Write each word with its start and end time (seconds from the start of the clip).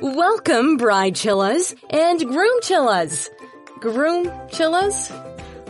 Welcome, 0.00 0.76
bride 0.76 1.14
chillers 1.16 1.74
and 1.90 2.20
groom 2.20 2.60
chillers. 2.62 3.30
Groom 3.80 4.26
chillas? 4.48 5.10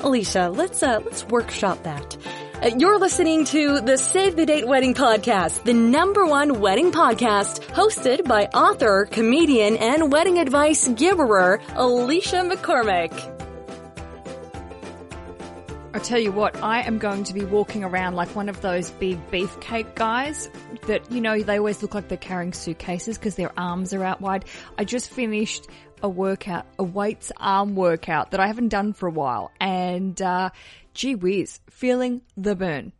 Alicia, 0.03 0.51
let's 0.51 0.83
uh, 0.83 1.01
let's 1.05 1.25
workshop 1.27 1.83
that. 1.85 2.17
Uh, 2.63 2.71
you're 2.79 2.99
listening 2.99 3.45
to 3.47 3.81
the 3.81 3.97
Save 3.97 4.37
the 4.37 4.47
Date 4.47 4.67
Wedding 4.67 4.95
Podcast, 4.95 5.65
the 5.65 5.75
number 5.75 6.27
one 6.27 6.61
wedding 6.61 6.93
podcast 6.93 7.61
hosted 7.73 8.27
by 8.27 8.47
author, 8.47 9.07
comedian, 9.11 9.77
and 9.77 10.13
wedding 10.13 10.39
advice 10.39 10.89
giver 10.89 11.61
Alicia 11.75 12.49
McCormick. 12.49 13.36
Tell 16.07 16.21
you 16.21 16.31
what, 16.31 16.63
I 16.63 16.83
am 16.83 16.99
going 16.99 17.25
to 17.25 17.35
be 17.35 17.45
walking 17.45 17.83
around 17.83 18.15
like 18.15 18.29
one 18.37 18.49
of 18.49 18.61
those 18.61 18.93
big 18.93 19.19
beefcake 19.29 19.97
guys 19.97 20.49
that, 20.87 21.11
you 21.11 21.21
know, 21.21 21.43
they 21.43 21.59
always 21.59 21.83
look 21.83 21.95
like 21.95 22.07
they're 22.07 22.17
carrying 22.17 22.53
suitcases 22.53 23.19
because 23.19 23.35
their 23.35 23.51
arms 23.59 23.93
are 23.93 24.05
out 24.05 24.21
wide. 24.21 24.45
I 24.79 24.85
just 24.85 25.11
finished 25.11 25.67
a 26.05 26.09
workout, 26.09 26.65
a 26.79 26.85
weights 26.85 27.33
arm 27.37 27.75
workout 27.75 28.31
that 28.31 28.39
I 28.39 28.47
haven't 28.47 28.69
done 28.69 28.93
for 28.93 29.09
a 29.09 29.11
while 29.11 29.51
and, 29.59 30.23
uh, 30.23 30.51
gee 30.95 31.17
whiz, 31.17 31.59
feeling 31.71 32.23
the 32.37 32.55
burn. 32.55 32.93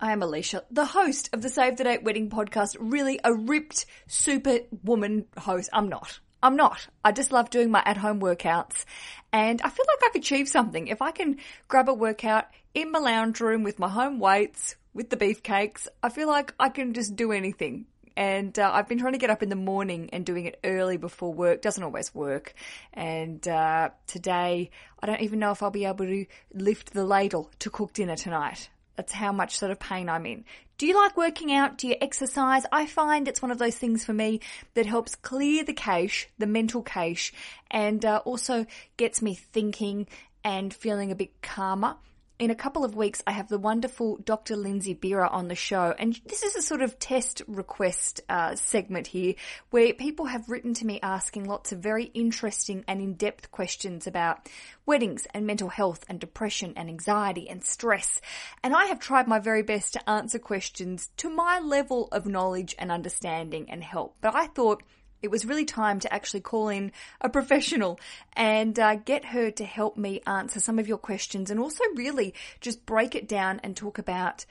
I 0.00 0.12
am 0.12 0.22
Alicia, 0.22 0.64
the 0.70 0.86
host 0.86 1.28
of 1.34 1.42
the 1.42 1.50
Save 1.50 1.76
the 1.76 1.84
Date 1.84 2.04
Wedding 2.04 2.30
podcast, 2.30 2.78
really 2.80 3.20
a 3.22 3.34
ripped 3.34 3.84
super 4.06 4.60
woman 4.82 5.26
host. 5.36 5.68
I'm 5.74 5.90
not. 5.90 6.20
I'm 6.42 6.56
not. 6.56 6.88
I 7.02 7.12
just 7.12 7.32
love 7.32 7.48
doing 7.48 7.70
my 7.70 7.82
at 7.86 7.96
home 7.96 8.20
workouts 8.20 8.84
and 9.34 9.60
I 9.62 9.68
feel 9.68 9.84
like 9.88 10.08
I've 10.08 10.14
achieved 10.14 10.48
something. 10.48 10.86
If 10.86 11.02
I 11.02 11.10
can 11.10 11.38
grab 11.66 11.88
a 11.88 11.92
workout 11.92 12.46
in 12.72 12.92
my 12.92 13.00
lounge 13.00 13.40
room 13.40 13.64
with 13.64 13.80
my 13.80 13.88
home 13.88 14.20
weights, 14.20 14.76
with 14.94 15.10
the 15.10 15.16
beefcakes, 15.16 15.88
I 16.04 16.08
feel 16.08 16.28
like 16.28 16.54
I 16.60 16.68
can 16.68 16.94
just 16.94 17.16
do 17.16 17.32
anything. 17.32 17.86
And 18.16 18.56
uh, 18.56 18.70
I've 18.72 18.86
been 18.86 19.00
trying 19.00 19.14
to 19.14 19.18
get 19.18 19.30
up 19.30 19.42
in 19.42 19.48
the 19.48 19.56
morning 19.56 20.10
and 20.12 20.24
doing 20.24 20.44
it 20.44 20.60
early 20.62 20.98
before 20.98 21.34
work. 21.34 21.62
Doesn't 21.62 21.82
always 21.82 22.14
work. 22.14 22.54
And 22.92 23.46
uh, 23.48 23.90
today, 24.06 24.70
I 25.02 25.06
don't 25.06 25.20
even 25.20 25.40
know 25.40 25.50
if 25.50 25.64
I'll 25.64 25.70
be 25.70 25.84
able 25.84 26.06
to 26.06 26.26
lift 26.52 26.92
the 26.92 27.04
ladle 27.04 27.50
to 27.58 27.70
cook 27.70 27.92
dinner 27.92 28.14
tonight. 28.14 28.68
That's 28.96 29.12
how 29.12 29.32
much 29.32 29.58
sort 29.58 29.72
of 29.72 29.78
pain 29.78 30.08
I'm 30.08 30.26
in. 30.26 30.44
Do 30.76 30.86
you 30.86 30.94
like 30.94 31.16
working 31.16 31.52
out? 31.52 31.78
Do 31.78 31.86
you 31.88 31.96
exercise? 32.00 32.64
I 32.72 32.86
find 32.86 33.28
it's 33.28 33.42
one 33.42 33.50
of 33.50 33.58
those 33.58 33.76
things 33.76 34.04
for 34.04 34.12
me 34.12 34.40
that 34.74 34.86
helps 34.86 35.14
clear 35.14 35.64
the 35.64 35.72
cache, 35.72 36.28
the 36.38 36.46
mental 36.46 36.82
cache, 36.82 37.32
and 37.70 38.04
uh, 38.04 38.22
also 38.24 38.66
gets 38.96 39.22
me 39.22 39.34
thinking 39.34 40.06
and 40.42 40.74
feeling 40.74 41.10
a 41.10 41.14
bit 41.14 41.40
calmer 41.42 41.96
in 42.38 42.50
a 42.50 42.54
couple 42.54 42.84
of 42.84 42.96
weeks, 42.96 43.22
I 43.26 43.30
have 43.30 43.48
the 43.48 43.58
wonderful 43.58 44.16
Dr. 44.16 44.56
Lindsay 44.56 44.94
Bira 44.94 45.28
on 45.30 45.46
the 45.46 45.54
show. 45.54 45.94
And 45.96 46.20
this 46.26 46.42
is 46.42 46.56
a 46.56 46.62
sort 46.62 46.82
of 46.82 46.98
test 46.98 47.42
request 47.46 48.22
uh, 48.28 48.56
segment 48.56 49.06
here 49.06 49.34
where 49.70 49.94
people 49.94 50.26
have 50.26 50.48
written 50.48 50.74
to 50.74 50.86
me 50.86 50.98
asking 51.00 51.44
lots 51.44 51.70
of 51.70 51.78
very 51.78 52.06
interesting 52.06 52.84
and 52.88 53.00
in-depth 53.00 53.52
questions 53.52 54.08
about 54.08 54.48
weddings 54.84 55.28
and 55.32 55.46
mental 55.46 55.68
health 55.68 56.04
and 56.08 56.18
depression 56.18 56.72
and 56.76 56.88
anxiety 56.88 57.48
and 57.48 57.62
stress. 57.62 58.20
And 58.64 58.74
I 58.74 58.86
have 58.86 58.98
tried 58.98 59.28
my 59.28 59.38
very 59.38 59.62
best 59.62 59.92
to 59.92 60.10
answer 60.10 60.40
questions 60.40 61.10
to 61.18 61.30
my 61.30 61.60
level 61.60 62.08
of 62.10 62.26
knowledge 62.26 62.74
and 62.80 62.90
understanding 62.90 63.70
and 63.70 63.84
help. 63.84 64.16
But 64.20 64.34
I 64.34 64.48
thought 64.48 64.82
it 65.24 65.30
was 65.30 65.46
really 65.46 65.64
time 65.64 66.00
to 66.00 66.12
actually 66.12 66.42
call 66.42 66.68
in 66.68 66.92
a 67.22 67.30
professional 67.30 67.98
and 68.34 68.78
uh, 68.78 68.94
get 68.94 69.24
her 69.24 69.50
to 69.50 69.64
help 69.64 69.96
me 69.96 70.20
answer 70.26 70.60
some 70.60 70.78
of 70.78 70.86
your 70.86 70.98
questions 70.98 71.50
and 71.50 71.58
also 71.58 71.82
really 71.94 72.34
just 72.60 72.84
break 72.84 73.14
it 73.14 73.26
down 73.26 73.58
and 73.64 73.74
talk 73.74 73.98
about 73.98 74.44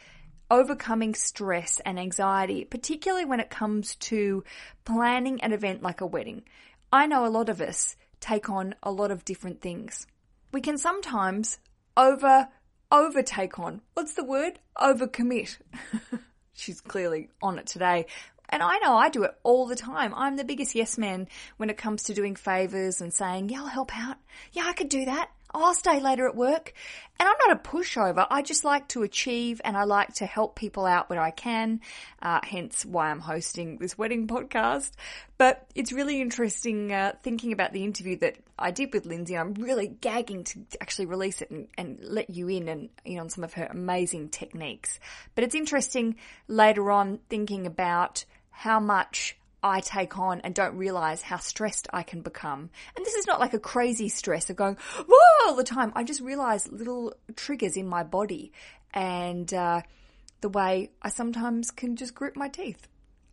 overcoming 0.49 1.13
stress 1.13 1.79
and 1.85 1.99
anxiety, 1.99 2.65
particularly 2.65 3.23
when 3.23 3.39
it 3.39 3.51
comes 3.51 3.95
to 3.97 4.43
planning 4.83 5.39
an 5.41 5.53
event 5.53 5.83
like 5.83 6.01
a 6.01 6.07
wedding. 6.07 6.41
I 6.91 7.05
know 7.05 7.23
a 7.23 7.29
lot 7.29 7.49
of 7.49 7.61
us 7.61 7.95
take 8.19 8.49
on 8.49 8.73
a 8.81 8.91
lot 8.91 9.11
of 9.11 9.23
different 9.23 9.61
things. 9.61 10.07
We 10.51 10.61
can 10.61 10.79
sometimes 10.79 11.59
over 11.95 12.47
overtake 12.91 13.59
on. 13.59 13.81
What's 13.93 14.15
the 14.15 14.23
word? 14.23 14.57
Overcommit. 14.75 15.57
She's 16.53 16.81
clearly 16.81 17.29
on 17.43 17.59
it 17.59 17.67
today. 17.67 18.07
And 18.49 18.61
I 18.61 18.77
know 18.79 18.95
I 18.95 19.09
do 19.09 19.23
it 19.23 19.35
all 19.43 19.65
the 19.65 19.75
time. 19.75 20.13
I'm 20.15 20.35
the 20.35 20.43
biggest 20.43 20.75
yes 20.75 20.97
man 20.97 21.27
when 21.57 21.69
it 21.69 21.77
comes 21.77 22.03
to 22.03 22.13
doing 22.13 22.35
favors 22.35 23.01
and 23.01 23.13
saying, 23.13 23.49
yeah, 23.49 23.61
I'll 23.61 23.67
help 23.67 23.97
out. 23.97 24.17
Yeah, 24.51 24.63
I 24.65 24.73
could 24.73 24.89
do 24.89 25.05
that. 25.05 25.29
I'll 25.55 25.75
stay 25.75 25.99
later 25.99 26.27
at 26.27 26.35
work. 26.35 26.73
And 27.19 27.29
I'm 27.29 27.35
not 27.47 27.57
a 27.57 27.69
pushover. 27.69 28.25
I 28.29 28.41
just 28.41 28.65
like 28.65 28.87
to 28.89 29.03
achieve 29.03 29.61
and 29.63 29.77
I 29.77 29.83
like 29.83 30.15
to 30.15 30.25
help 30.25 30.55
people 30.55 30.85
out 30.85 31.09
when 31.09 31.19
I 31.19 31.29
can. 31.29 31.81
Uh, 32.21 32.39
hence 32.43 32.83
why 32.85 33.11
I'm 33.11 33.19
hosting 33.19 33.77
this 33.77 33.95
wedding 33.95 34.27
podcast. 34.27 34.91
But 35.37 35.67
it's 35.75 35.91
really 35.91 36.21
interesting 36.21 36.91
uh, 36.91 37.13
thinking 37.21 37.53
about 37.53 37.71
the 37.71 37.83
interview 37.83 38.17
that 38.19 38.37
I 38.57 38.71
did 38.71 38.93
with 38.93 39.05
Lindsay. 39.05 39.37
I'm 39.37 39.53
really 39.53 39.87
gagging 39.87 40.43
to 40.45 40.59
actually 40.81 41.05
release 41.05 41.41
it 41.41 41.51
and, 41.51 41.67
and 41.77 41.99
let 42.01 42.31
you 42.31 42.47
in 42.49 42.67
and 42.67 42.89
you 43.05 43.15
know 43.15 43.21
on 43.21 43.29
some 43.29 43.43
of 43.43 43.53
her 43.53 43.67
amazing 43.69 44.29
techniques. 44.29 44.99
But 45.35 45.43
it's 45.43 45.55
interesting 45.55 46.15
later 46.47 46.89
on 46.89 47.19
thinking 47.29 47.67
about 47.67 48.25
how 48.53 48.79
much 48.79 49.35
I 49.61 49.79
take 49.79 50.17
on 50.17 50.41
and 50.41 50.53
don't 50.53 50.77
realize 50.77 51.21
how 51.21 51.37
stressed 51.37 51.87
I 51.91 52.03
can 52.03 52.21
become. 52.21 52.69
And 52.95 53.05
this 53.05 53.13
is 53.13 53.27
not 53.27 53.39
like 53.39 53.53
a 53.53 53.59
crazy 53.59 54.09
stress 54.09 54.49
of 54.49 54.55
going, 54.55 54.77
whoa, 55.07 55.47
all 55.47 55.55
the 55.55 55.63
time. 55.63 55.91
I 55.95 56.03
just 56.03 56.21
realize 56.21 56.71
little 56.71 57.13
triggers 57.35 57.75
in 57.75 57.87
my 57.87 58.03
body 58.03 58.51
and 58.93 59.51
uh, 59.53 59.81
the 60.41 60.49
way 60.49 60.91
I 61.01 61.09
sometimes 61.09 61.71
can 61.71 61.95
just 61.95 62.13
grip 62.13 62.35
my 62.35 62.49
teeth. 62.49 62.87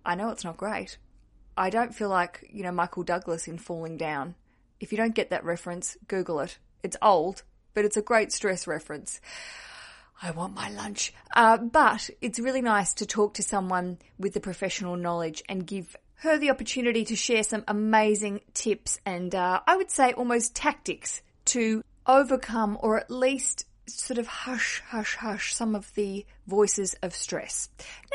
I 0.04 0.14
know 0.14 0.30
it's 0.30 0.44
not 0.44 0.56
great. 0.56 0.98
I 1.56 1.68
don't 1.68 1.94
feel 1.94 2.08
like, 2.08 2.48
you 2.50 2.62
know, 2.62 2.72
Michael 2.72 3.02
Douglas 3.02 3.48
in 3.48 3.58
Falling 3.58 3.96
Down. 3.96 4.34
If 4.78 4.92
you 4.92 4.98
don't 4.98 5.14
get 5.14 5.30
that 5.30 5.44
reference, 5.44 5.96
Google 6.08 6.40
it. 6.40 6.58
It's 6.82 6.96
old, 7.02 7.42
but 7.74 7.84
it's 7.84 7.98
a 7.98 8.02
great 8.02 8.32
stress 8.32 8.66
reference. 8.66 9.20
I 10.22 10.32
want 10.32 10.54
my 10.54 10.68
lunch. 10.70 11.14
Uh, 11.34 11.56
but 11.56 12.10
it's 12.20 12.38
really 12.38 12.60
nice 12.60 12.94
to 12.94 13.06
talk 13.06 13.34
to 13.34 13.42
someone 13.42 13.98
with 14.18 14.34
the 14.34 14.40
professional 14.40 14.96
knowledge 14.96 15.42
and 15.48 15.66
give 15.66 15.96
her 16.16 16.36
the 16.38 16.50
opportunity 16.50 17.04
to 17.06 17.16
share 17.16 17.42
some 17.42 17.64
amazing 17.66 18.40
tips 18.52 18.98
and 19.06 19.34
uh, 19.34 19.60
I 19.66 19.76
would 19.76 19.90
say 19.90 20.12
almost 20.12 20.54
tactics 20.54 21.22
to 21.46 21.82
overcome 22.06 22.76
or 22.82 22.98
at 22.98 23.10
least 23.10 23.64
sort 23.86 24.18
of 24.18 24.26
hush, 24.26 24.82
hush, 24.86 25.16
hush 25.16 25.54
some 25.54 25.74
of 25.74 25.92
the 25.94 26.26
voices 26.46 26.94
of 27.02 27.14
stress. 27.14 27.70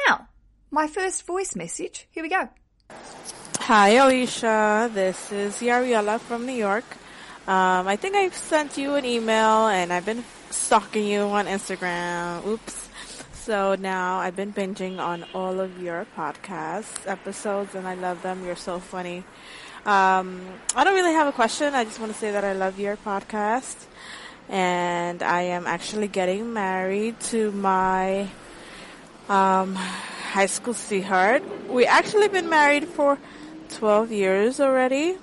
Now, 0.08 0.28
my 0.70 0.88
first 0.88 1.26
voice 1.26 1.56
message. 1.56 2.08
Here 2.12 2.22
we 2.22 2.30
go. 2.30 2.50
Hi, 3.62 3.90
Alicia. 3.90 4.92
This 4.94 5.32
is 5.32 5.56
Yariella 5.56 6.20
from 6.20 6.46
New 6.46 6.54
York. 6.54 6.86
Um, 7.48 7.88
I 7.88 7.96
think 7.96 8.16
I've 8.16 8.36
sent 8.36 8.78
you 8.78 8.96
an 8.96 9.06
email 9.06 9.68
and 9.68 9.92
I've 9.92 10.06
been 10.06 10.24
stalking 10.56 11.06
you 11.06 11.22
on 11.22 11.46
Instagram. 11.46 12.46
Oops. 12.48 12.90
So 13.34 13.76
now 13.76 14.18
I've 14.18 14.36
been 14.36 14.54
binging 14.54 14.98
on 14.98 15.26
all 15.34 15.60
of 15.60 15.82
your 15.82 16.08
podcast 16.18 17.06
episodes 17.06 17.76
and 17.76 17.88
I 17.88 17.94
love 17.96 18.22
them. 18.24 18.44
You're 18.44 18.56
so 18.56 18.80
funny. 18.80 19.24
Um, 19.86 20.42
I 20.76 20.84
don't 20.84 20.96
really 20.96 21.14
have 21.14 21.28
a 21.28 21.32
question. 21.32 21.76
I 21.76 21.84
just 21.84 22.00
want 22.00 22.12
to 22.12 22.18
say 22.18 22.32
that 22.32 22.44
I 22.44 22.54
love 22.54 22.80
your 22.80 22.98
podcast 22.98 23.76
and 24.50 25.22
I 25.22 25.42
am 25.42 25.68
actually 25.68 26.08
getting 26.08 26.54
married 26.54 27.20
to 27.32 27.52
my 27.52 28.30
um, 29.30 29.76
high 29.76 30.48
school 30.48 30.74
sweetheart. 30.74 31.44
We 31.70 31.86
actually 31.86 32.30
been 32.30 32.50
married 32.50 32.88
for 32.88 33.20
12 33.70 34.12
years 34.12 34.60
already. 34.60 35.18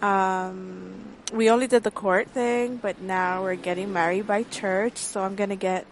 Um, 0.00 1.11
we 1.32 1.50
only 1.50 1.66
did 1.66 1.82
the 1.82 1.90
court 1.90 2.28
thing, 2.28 2.76
but 2.76 3.00
now 3.00 3.42
we're 3.42 3.56
getting 3.56 3.92
married 3.92 4.26
by 4.26 4.42
church, 4.44 4.98
so 4.98 5.22
I'm 5.22 5.34
gonna 5.34 5.56
get 5.56 5.86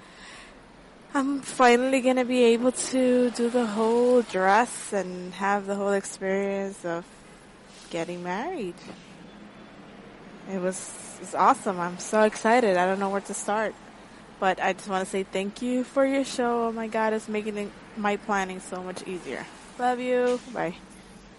I'm 1.13 1.41
finally 1.41 2.01
gonna 2.03 2.25
be 2.25 2.45
able 2.45 2.73
to 2.73 3.31
do 3.31 3.51
the 3.51 3.67
whole 3.67 4.23
dress 4.23 4.93
and 4.93 5.35
have 5.35 5.67
the 5.67 5.75
whole 5.75 5.93
experience 5.93 6.85
of 6.85 7.05
getting 7.91 8.23
married. 8.23 8.77
It 10.53 10.61
was 10.61 10.77
it's 11.21 11.35
awesome. 11.35 11.81
I'm 11.81 11.99
so 11.99 12.23
excited. 12.23 12.77
I 12.77 12.87
don't 12.87 12.99
know 12.99 13.11
where 13.11 13.21
to 13.23 13.35
start. 13.35 13.75
But 14.39 14.59
I 14.63 14.73
just 14.73 14.89
want 14.89 15.05
to 15.05 15.11
say 15.11 15.23
thank 15.23 15.61
you 15.61 15.85
for 15.85 16.07
your 16.07 16.25
show. 16.25 16.69
Oh 16.69 16.73
my 16.73 16.87
god, 16.87 17.13
it's 17.13 17.29
making 17.29 17.71
my 17.97 18.17
planning 18.17 18.61
so 18.61 18.83
much 18.83 19.07
easier. 19.07 19.47
Love 19.79 20.01
you. 20.01 20.41
Bye. 20.55 20.77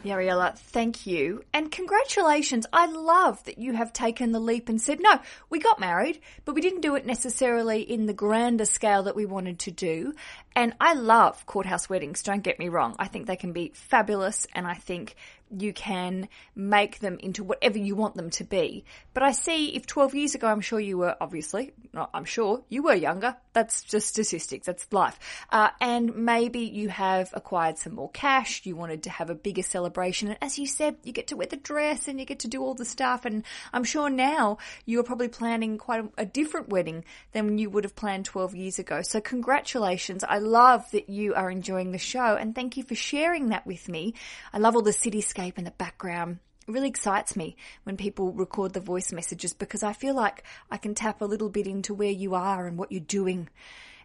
Yariella, 0.03 0.57
thank 0.57 1.06
you. 1.06 1.44
And 1.53 1.71
congratulations. 1.71 2.65
I 2.74 2.88
love 2.88 3.44
that 3.44 3.59
you 3.59 3.74
have 3.74 3.94
taken 3.94 4.31
the 4.31 4.39
leap 4.39 4.68
and 4.68 4.81
said, 4.81 5.00
no, 5.00 5.19
we 5.50 5.59
got 5.59 5.80
married, 5.80 6.19
but 6.44 6.56
we 6.56 6.62
didn't 6.62 6.81
do 6.81 6.95
it 6.95 7.06
necessarily 7.06 7.81
in 7.81 8.07
the 8.07 8.13
grander 8.13 8.65
scale 8.65 9.03
that 9.03 9.15
we 9.15 9.25
wanted 9.25 9.59
to 9.59 9.71
do. 9.71 10.13
And 10.56 10.74
I 10.81 10.94
love 10.94 11.45
courthouse 11.45 11.89
weddings, 11.89 12.24
don't 12.24 12.44
get 12.44 12.59
me 12.59 12.69
wrong. 12.69 12.95
I 13.00 13.07
think 13.07 13.27
they 13.27 13.36
can 13.36 13.53
be 13.53 13.71
fabulous 13.74 14.48
and 14.53 14.68
I 14.68 14.74
think 14.74 15.15
you 15.57 15.74
can 15.74 16.30
make 16.56 17.00
them 17.00 17.18
into 17.19 17.44
whatever 17.44 17.77
you 17.77 17.95
want 17.95 18.15
them 18.15 18.30
to 18.31 18.44
be. 18.44 18.86
But 19.13 19.24
I 19.24 19.31
see 19.31 19.75
if 19.75 19.86
12 19.86 20.15
years 20.15 20.36
ago, 20.36 20.48
I'm 20.48 20.62
sure 20.62 20.80
you 20.80 20.98
were, 20.98 21.15
obviously, 21.19 21.74
not 21.94 22.09
I'm 22.13 22.25
sure, 22.25 22.63
you 22.69 22.83
were 22.83 22.94
younger. 22.94 23.36
That's 23.53 23.83
just 23.83 24.07
statistics, 24.07 24.65
that's 24.65 24.88
life. 24.92 25.19
Uh, 25.51 25.69
and 25.81 26.15
maybe 26.15 26.59
you 26.59 26.89
have 26.89 27.30
acquired 27.33 27.77
some 27.77 27.95
more 27.95 28.09
cash, 28.12 28.62
you 28.65 28.75
wanted 28.75 29.03
to 29.03 29.09
have 29.09 29.30
a 29.30 29.36
bigger 29.36 29.63
celebration. 29.63 30.30
And 30.30 30.38
as 30.42 30.57
you 30.57 30.68
said, 30.68 30.95
you 31.03 31.12
get 31.12 31.27
to 31.27 31.36
wear 31.36 31.48
the 31.48 31.57
dress 31.57 32.07
and 32.07 32.19
you 32.19 32.25
get 32.25 32.39
to 32.39 32.48
do 32.48 32.62
all 32.62 32.74
the 32.74 32.86
stuff. 32.86 33.25
And 33.25 33.44
I'm 33.74 33.83
sure 33.83 34.09
now 34.09 34.57
you're 34.86 35.03
probably 35.03 35.27
planning 35.27 35.77
quite 35.77 36.06
a, 36.06 36.21
a 36.21 36.25
different 36.25 36.69
wedding 36.69 37.03
than 37.33 37.57
you 37.57 37.69
would 37.69 37.83
have 37.83 37.95
planned 37.95 38.25
12 38.25 38.56
years 38.56 38.80
ago. 38.80 39.01
So 39.01 39.19
congratulations. 39.19 40.24
I 40.24 40.38
love 40.41 40.89
that 40.91 41.09
you 41.09 41.33
are 41.33 41.49
enjoying 41.49 41.91
the 41.91 41.97
show 41.97 42.35
and 42.35 42.53
thank 42.53 42.75
you 42.75 42.83
for 42.83 42.95
sharing 42.95 43.49
that 43.49 43.65
with 43.65 43.88
me. 43.88 44.13
I 44.51 44.57
love 44.57 44.75
all 44.75 44.81
the 44.81 44.91
cityscape 44.91 45.57
in 45.57 45.63
the 45.63 45.71
background. 45.71 46.39
It 46.67 46.71
really 46.71 46.89
excites 46.89 47.35
me 47.35 47.55
when 47.83 47.97
people 47.97 48.33
record 48.33 48.73
the 48.73 48.79
voice 48.79 49.11
messages 49.11 49.53
because 49.53 49.83
I 49.83 49.93
feel 49.93 50.13
like 50.13 50.43
I 50.69 50.77
can 50.77 50.93
tap 50.93 51.21
a 51.21 51.25
little 51.25 51.49
bit 51.49 51.65
into 51.67 51.93
where 51.93 52.11
you 52.11 52.35
are 52.35 52.67
and 52.67 52.77
what 52.77 52.91
you're 52.91 53.01
doing 53.01 53.49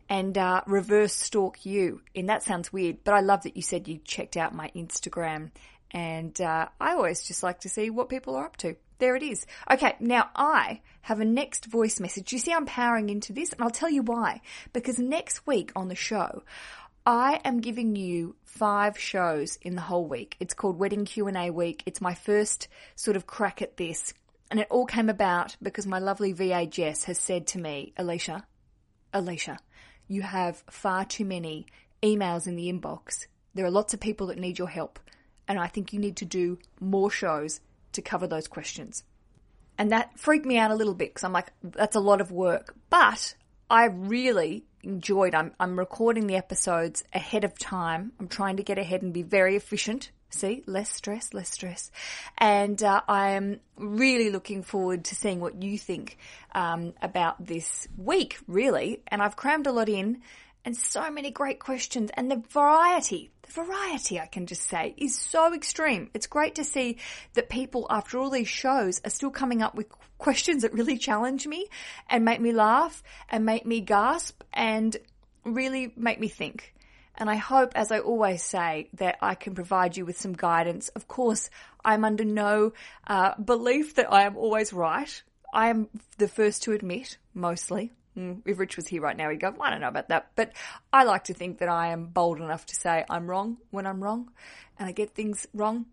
and 0.08 0.36
uh, 0.38 0.62
reverse 0.66 1.12
stalk 1.12 1.66
you. 1.66 2.00
And 2.14 2.28
that 2.28 2.42
sounds 2.42 2.72
weird, 2.72 3.04
but 3.04 3.14
I 3.14 3.20
love 3.20 3.42
that 3.42 3.56
you 3.56 3.62
said 3.62 3.88
you 3.88 3.98
checked 3.98 4.36
out 4.36 4.54
my 4.54 4.70
Instagram. 4.74 5.50
And 5.90 6.40
uh, 6.40 6.68
I 6.80 6.92
always 6.92 7.22
just 7.22 7.42
like 7.42 7.60
to 7.60 7.68
see 7.68 7.90
what 7.90 8.08
people 8.08 8.36
are 8.36 8.46
up 8.46 8.56
to. 8.58 8.76
There 8.98 9.16
it 9.16 9.22
is. 9.22 9.46
Okay, 9.70 9.94
now 10.00 10.30
I 10.34 10.80
have 11.02 11.20
a 11.20 11.24
next 11.24 11.66
voice 11.66 12.00
message. 12.00 12.32
You 12.32 12.38
see, 12.38 12.52
I'm 12.52 12.66
powering 12.66 13.10
into 13.10 13.32
this, 13.32 13.52
and 13.52 13.62
I'll 13.62 13.70
tell 13.70 13.90
you 13.90 14.02
why. 14.02 14.40
Because 14.72 14.98
next 14.98 15.46
week 15.46 15.70
on 15.76 15.88
the 15.88 15.94
show, 15.94 16.42
I 17.04 17.40
am 17.44 17.60
giving 17.60 17.94
you 17.94 18.36
five 18.44 18.98
shows 18.98 19.58
in 19.62 19.76
the 19.76 19.82
whole 19.82 20.06
week. 20.06 20.36
It's 20.40 20.54
called 20.54 20.78
Wedding 20.78 21.04
Q&A 21.04 21.50
week. 21.50 21.82
It's 21.86 22.00
my 22.00 22.14
first 22.14 22.68
sort 22.94 23.16
of 23.16 23.26
crack 23.26 23.62
at 23.62 23.76
this. 23.76 24.14
And 24.50 24.58
it 24.60 24.68
all 24.70 24.86
came 24.86 25.08
about 25.08 25.56
because 25.62 25.86
my 25.86 25.98
lovely 25.98 26.32
VA 26.32 26.66
Jess 26.66 27.04
has 27.04 27.18
said 27.18 27.46
to 27.48 27.58
me, 27.58 27.92
Alicia, 27.96 28.44
Alicia, 29.12 29.58
you 30.08 30.22
have 30.22 30.64
far 30.70 31.04
too 31.04 31.24
many 31.24 31.66
emails 32.02 32.46
in 32.46 32.56
the 32.56 32.72
inbox. 32.72 33.26
There 33.54 33.66
are 33.66 33.70
lots 33.70 33.94
of 33.94 34.00
people 34.00 34.28
that 34.28 34.38
need 34.38 34.58
your 34.58 34.68
help. 34.68 34.98
And 35.48 35.58
I 35.58 35.68
think 35.68 35.92
you 35.92 36.00
need 36.00 36.16
to 36.16 36.24
do 36.24 36.58
more 36.80 37.10
shows 37.10 37.60
to 37.96 38.02
cover 38.02 38.26
those 38.26 38.48
questions. 38.48 39.04
And 39.78 39.92
that 39.92 40.18
freaked 40.18 40.46
me 40.46 40.56
out 40.56 40.70
a 40.70 40.74
little 40.74 40.94
bit 40.94 41.10
because 41.10 41.24
I'm 41.24 41.32
like, 41.32 41.52
that's 41.62 41.96
a 41.96 42.00
lot 42.00 42.20
of 42.20 42.32
work. 42.32 42.74
But 42.88 43.34
I 43.68 43.86
really 43.86 44.64
enjoyed. 44.82 45.34
I'm, 45.34 45.52
I'm 45.60 45.78
recording 45.78 46.26
the 46.26 46.36
episodes 46.36 47.04
ahead 47.12 47.44
of 47.44 47.58
time. 47.58 48.12
I'm 48.18 48.28
trying 48.28 48.56
to 48.56 48.62
get 48.62 48.78
ahead 48.78 49.02
and 49.02 49.12
be 49.12 49.22
very 49.22 49.56
efficient. 49.56 50.10
See, 50.30 50.62
less 50.66 50.90
stress, 50.90 51.32
less 51.34 51.50
stress. 51.50 51.90
And 52.36 52.82
uh, 52.82 53.00
I 53.08 53.30
am 53.30 53.60
really 53.76 54.30
looking 54.30 54.62
forward 54.62 55.04
to 55.04 55.14
seeing 55.14 55.40
what 55.40 55.62
you 55.62 55.78
think 55.78 56.18
um, 56.54 56.94
about 57.00 57.44
this 57.44 57.86
week, 57.96 58.38
really. 58.46 59.02
And 59.08 59.22
I've 59.22 59.36
crammed 59.36 59.66
a 59.66 59.72
lot 59.72 59.88
in 59.88 60.22
and 60.66 60.76
so 60.76 61.08
many 61.10 61.30
great 61.30 61.60
questions 61.60 62.10
and 62.14 62.28
the 62.28 62.42
variety, 62.50 63.30
the 63.42 63.52
variety 63.52 64.18
I 64.18 64.26
can 64.26 64.46
just 64.46 64.62
say 64.62 64.94
is 64.98 65.16
so 65.16 65.54
extreme. 65.54 66.10
It's 66.12 66.26
great 66.26 66.56
to 66.56 66.64
see 66.64 66.98
that 67.34 67.48
people 67.48 67.86
after 67.88 68.18
all 68.18 68.30
these 68.30 68.48
shows 68.48 69.00
are 69.04 69.10
still 69.10 69.30
coming 69.30 69.62
up 69.62 69.76
with 69.76 69.86
questions 70.18 70.62
that 70.62 70.72
really 70.72 70.98
challenge 70.98 71.46
me 71.46 71.68
and 72.10 72.24
make 72.24 72.40
me 72.40 72.50
laugh 72.50 73.04
and 73.30 73.46
make 73.46 73.64
me 73.64 73.80
gasp 73.80 74.42
and 74.52 74.96
really 75.44 75.92
make 75.96 76.18
me 76.18 76.26
think. 76.26 76.74
And 77.14 77.30
I 77.30 77.36
hope, 77.36 77.72
as 77.76 77.92
I 77.92 78.00
always 78.00 78.42
say, 78.42 78.88
that 78.94 79.18
I 79.22 79.36
can 79.36 79.54
provide 79.54 79.96
you 79.96 80.04
with 80.04 80.18
some 80.18 80.32
guidance. 80.32 80.88
Of 80.88 81.06
course, 81.06 81.48
I'm 81.84 82.04
under 82.04 82.24
no 82.24 82.72
uh, 83.06 83.36
belief 83.36 83.94
that 83.94 84.12
I 84.12 84.22
am 84.22 84.36
always 84.36 84.72
right. 84.72 85.22
I 85.54 85.68
am 85.68 85.88
the 86.18 86.28
first 86.28 86.64
to 86.64 86.72
admit, 86.72 87.18
mostly, 87.32 87.92
if 88.16 88.58
Rich 88.58 88.76
was 88.76 88.86
here 88.86 89.02
right 89.02 89.16
now, 89.16 89.30
he'd 89.30 89.40
go, 89.40 89.54
I 89.60 89.70
don't 89.70 89.80
know 89.80 89.88
about 89.88 90.08
that. 90.08 90.30
But 90.36 90.52
I 90.92 91.04
like 91.04 91.24
to 91.24 91.34
think 91.34 91.58
that 91.58 91.68
I 91.68 91.88
am 91.88 92.06
bold 92.06 92.40
enough 92.40 92.66
to 92.66 92.74
say 92.74 93.04
I'm 93.08 93.28
wrong 93.28 93.58
when 93.70 93.86
I'm 93.86 94.02
wrong 94.02 94.30
and 94.78 94.88
I 94.88 94.92
get 94.92 95.14
things 95.14 95.46
wrong. 95.54 95.86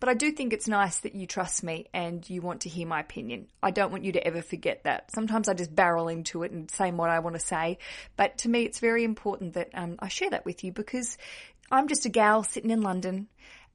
But 0.00 0.08
I 0.08 0.14
do 0.14 0.32
think 0.32 0.52
it's 0.52 0.66
nice 0.66 0.98
that 1.00 1.14
you 1.14 1.28
trust 1.28 1.62
me 1.62 1.86
and 1.94 2.28
you 2.28 2.42
want 2.42 2.62
to 2.62 2.68
hear 2.68 2.88
my 2.88 2.98
opinion. 2.98 3.46
I 3.62 3.70
don't 3.70 3.92
want 3.92 4.02
you 4.02 4.10
to 4.12 4.26
ever 4.26 4.42
forget 4.42 4.82
that. 4.82 5.12
Sometimes 5.12 5.48
I 5.48 5.54
just 5.54 5.76
barrel 5.76 6.08
into 6.08 6.42
it 6.42 6.50
and 6.50 6.68
say 6.68 6.90
what 6.90 7.08
I 7.08 7.20
want 7.20 7.36
to 7.36 7.46
say. 7.46 7.78
But 8.16 8.38
to 8.38 8.48
me, 8.48 8.64
it's 8.64 8.80
very 8.80 9.04
important 9.04 9.54
that 9.54 9.70
um, 9.74 9.96
I 10.00 10.08
share 10.08 10.30
that 10.30 10.44
with 10.44 10.64
you 10.64 10.72
because 10.72 11.18
I'm 11.70 11.86
just 11.86 12.04
a 12.04 12.08
gal 12.08 12.42
sitting 12.42 12.70
in 12.70 12.82
London 12.82 13.28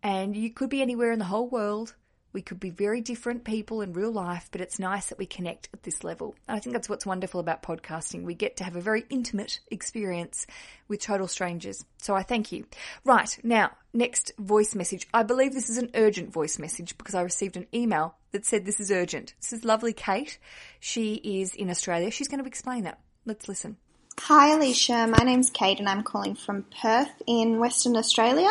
and 0.04 0.36
you 0.36 0.52
could 0.52 0.70
be 0.70 0.82
anywhere 0.82 1.14
in 1.14 1.20
the 1.20 1.26
whole 1.26 1.48
world 1.48 1.96
we 2.34 2.42
could 2.42 2.60
be 2.60 2.70
very 2.70 3.02
different 3.02 3.44
people 3.44 3.82
in 3.82 3.94
real 3.94 4.12
life, 4.12 4.50
but 4.52 4.62
it's 4.62 4.80
nice 4.80 5.10
that 5.10 5.18
we 5.18 5.26
connect 5.26 5.70
at 5.74 5.84
this 5.84 6.04
level. 6.04 6.36
And 6.48 6.56
I 6.56 6.60
think 6.60 6.74
that's 6.74 6.90
what's 6.90 7.06
wonderful 7.06 7.40
about 7.40 7.64
podcasting. 7.64 8.24
We 8.24 8.34
get 8.34 8.58
to 8.58 8.64
have 8.64 8.76
a 8.76 8.82
very 8.82 9.06
intimate 9.10 9.60
experience 9.72 10.46
with 10.88 11.02
total 11.02 11.28
strangers. 11.28 11.84
So 11.98 12.16
I 12.16 12.24
thank 12.24 12.52
you. 12.52 12.66
Right. 13.04 13.38
Now, 13.44 13.72
next 13.94 14.34
voice 14.38 14.76
message. 14.76 15.08
I 15.14 15.24
believe 15.24 15.54
this 15.54 15.70
is 15.70 15.78
an 15.78 15.92
urgent 15.96 16.32
voice 16.32 16.60
message 16.60 16.98
because 16.98 17.16
I 17.16 17.22
received 17.22 17.58
an 17.58 17.68
email 17.74 18.16
that 18.32 18.46
said 18.46 18.66
this 18.66 18.80
is 18.80 18.92
urgent. 18.92 19.34
This 19.42 19.54
is 19.54 19.66
lovely 19.66 19.94
Kate. 19.94 20.38
She 20.80 21.16
is 21.16 21.56
in 21.56 21.70
Australia. 21.70 22.12
She's 22.12 22.28
going 22.28 22.42
to 22.42 22.48
explain 22.48 22.84
that. 22.84 23.00
Let's 23.26 23.48
listen. 23.48 23.78
Hi 24.22 24.56
Alicia, 24.56 25.08
my 25.08 25.24
name's 25.24 25.52
Kate 25.52 25.80
and 25.80 25.88
I'm 25.88 26.04
calling 26.04 26.34
from 26.36 26.66
Perth 26.82 27.22
in 27.28 27.60
Western 27.60 27.96
Australia. 27.96 28.50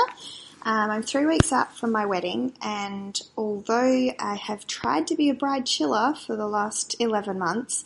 Um, 0.67 0.91
I'm 0.91 1.05
three 1.05 1.27
weeks 1.27 1.53
out 1.53 1.77
from 1.77 1.93
my 1.93 2.07
wedding, 2.07 2.53
and 2.61 3.17
although 3.37 4.11
I 4.19 4.35
have 4.35 4.67
tried 4.67 5.07
to 5.07 5.15
be 5.15 5.31
a 5.31 5.35
bride 5.35 5.65
chiller 5.65 6.13
for 6.17 6.35
the 6.35 6.49
last 6.49 6.97
11 6.99 7.39
months, 7.39 7.85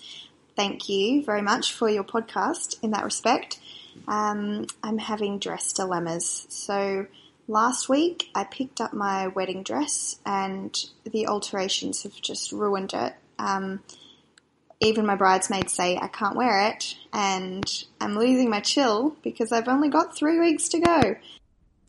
thank 0.56 0.88
you 0.88 1.22
very 1.22 1.42
much 1.42 1.74
for 1.74 1.90
your 1.90 2.04
podcast 2.04 2.82
in 2.82 2.92
that 2.92 3.04
respect. 3.04 3.60
Um, 4.08 4.66
I'm 4.82 4.96
having 4.96 5.38
dress 5.38 5.74
dilemmas. 5.74 6.46
So 6.48 7.06
last 7.46 7.90
week 7.90 8.30
I 8.34 8.44
picked 8.44 8.80
up 8.80 8.94
my 8.94 9.26
wedding 9.26 9.62
dress, 9.62 10.18
and 10.24 10.74
the 11.04 11.26
alterations 11.26 12.04
have 12.04 12.14
just 12.22 12.50
ruined 12.50 12.94
it. 12.94 13.12
Um, 13.38 13.82
even 14.80 15.04
my 15.04 15.16
bridesmaids 15.16 15.74
say 15.74 15.98
I 15.98 16.08
can't 16.08 16.34
wear 16.34 16.68
it, 16.68 16.96
and 17.12 17.62
I'm 18.00 18.18
losing 18.18 18.48
my 18.48 18.60
chill 18.60 19.16
because 19.22 19.52
I've 19.52 19.68
only 19.68 19.90
got 19.90 20.16
three 20.16 20.40
weeks 20.40 20.70
to 20.70 20.80
go. 20.80 21.16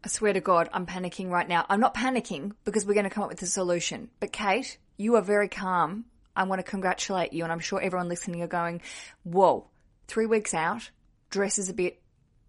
I 0.03 0.07
swear 0.07 0.33
to 0.33 0.41
God, 0.41 0.67
I'm 0.73 0.87
panicking 0.87 1.29
right 1.29 1.47
now. 1.47 1.65
I'm 1.69 1.79
not 1.79 1.93
panicking 1.93 2.53
because 2.65 2.85
we're 2.85 2.95
going 2.95 3.03
to 3.03 3.11
come 3.11 3.23
up 3.23 3.29
with 3.29 3.41
a 3.43 3.47
solution. 3.47 4.09
But 4.19 4.31
Kate, 4.31 4.77
you 4.97 5.15
are 5.15 5.21
very 5.21 5.47
calm. 5.47 6.05
I 6.35 6.43
want 6.43 6.59
to 6.59 6.63
congratulate 6.63 7.33
you, 7.33 7.43
and 7.43 7.51
I'm 7.51 7.59
sure 7.59 7.79
everyone 7.79 8.09
listening 8.09 8.41
are 8.41 8.47
going, 8.47 8.81
whoa, 9.23 9.67
three 10.07 10.25
weeks 10.25 10.53
out, 10.53 10.89
dress 11.29 11.59
is 11.59 11.69
a 11.69 11.73
bit 11.73 12.01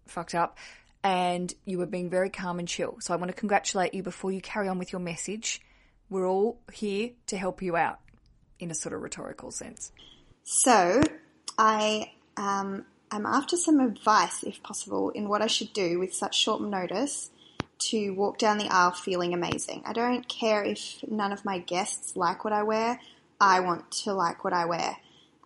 fucked 0.07 0.33
up, 0.33 0.57
and 1.03 1.53
you 1.65 1.77
were 1.77 1.85
being 1.85 2.09
very 2.09 2.29
calm 2.29 2.59
and 2.59 2.67
chill. 2.67 2.97
So 3.01 3.13
I 3.13 3.17
want 3.17 3.29
to 3.29 3.37
congratulate 3.37 3.93
you 3.93 4.01
before 4.01 4.31
you 4.31 4.41
carry 4.41 4.67
on 4.67 4.79
with 4.79 4.91
your 4.91 5.01
message. 5.01 5.61
We're 6.09 6.27
all 6.27 6.59
here 6.71 7.11
to 7.27 7.37
help 7.37 7.61
you 7.61 7.75
out 7.75 7.99
in 8.59 8.71
a 8.71 8.75
sort 8.75 8.93
of 8.93 9.01
rhetorical 9.01 9.51
sense. 9.51 9.91
So 10.43 11.01
I 11.57 12.13
um, 12.37 12.85
am 13.11 13.25
after 13.25 13.57
some 13.57 13.79
advice, 13.79 14.43
if 14.43 14.63
possible, 14.63 15.09
in 15.09 15.27
what 15.29 15.41
I 15.41 15.47
should 15.47 15.73
do 15.73 15.99
with 15.99 16.13
such 16.13 16.35
short 16.35 16.61
notice 16.61 17.29
to 17.89 18.11
walk 18.11 18.37
down 18.37 18.57
the 18.57 18.69
aisle 18.69 18.91
feeling 18.91 19.33
amazing. 19.33 19.83
I 19.85 19.93
don't 19.93 20.27
care 20.27 20.63
if 20.63 21.03
none 21.07 21.31
of 21.31 21.45
my 21.45 21.59
guests 21.59 22.15
like 22.15 22.43
what 22.43 22.53
I 22.53 22.63
wear. 22.63 22.99
I 23.39 23.59
want 23.59 23.91
to 24.03 24.13
like 24.13 24.43
what 24.43 24.53
I 24.53 24.65
wear. 24.65 24.97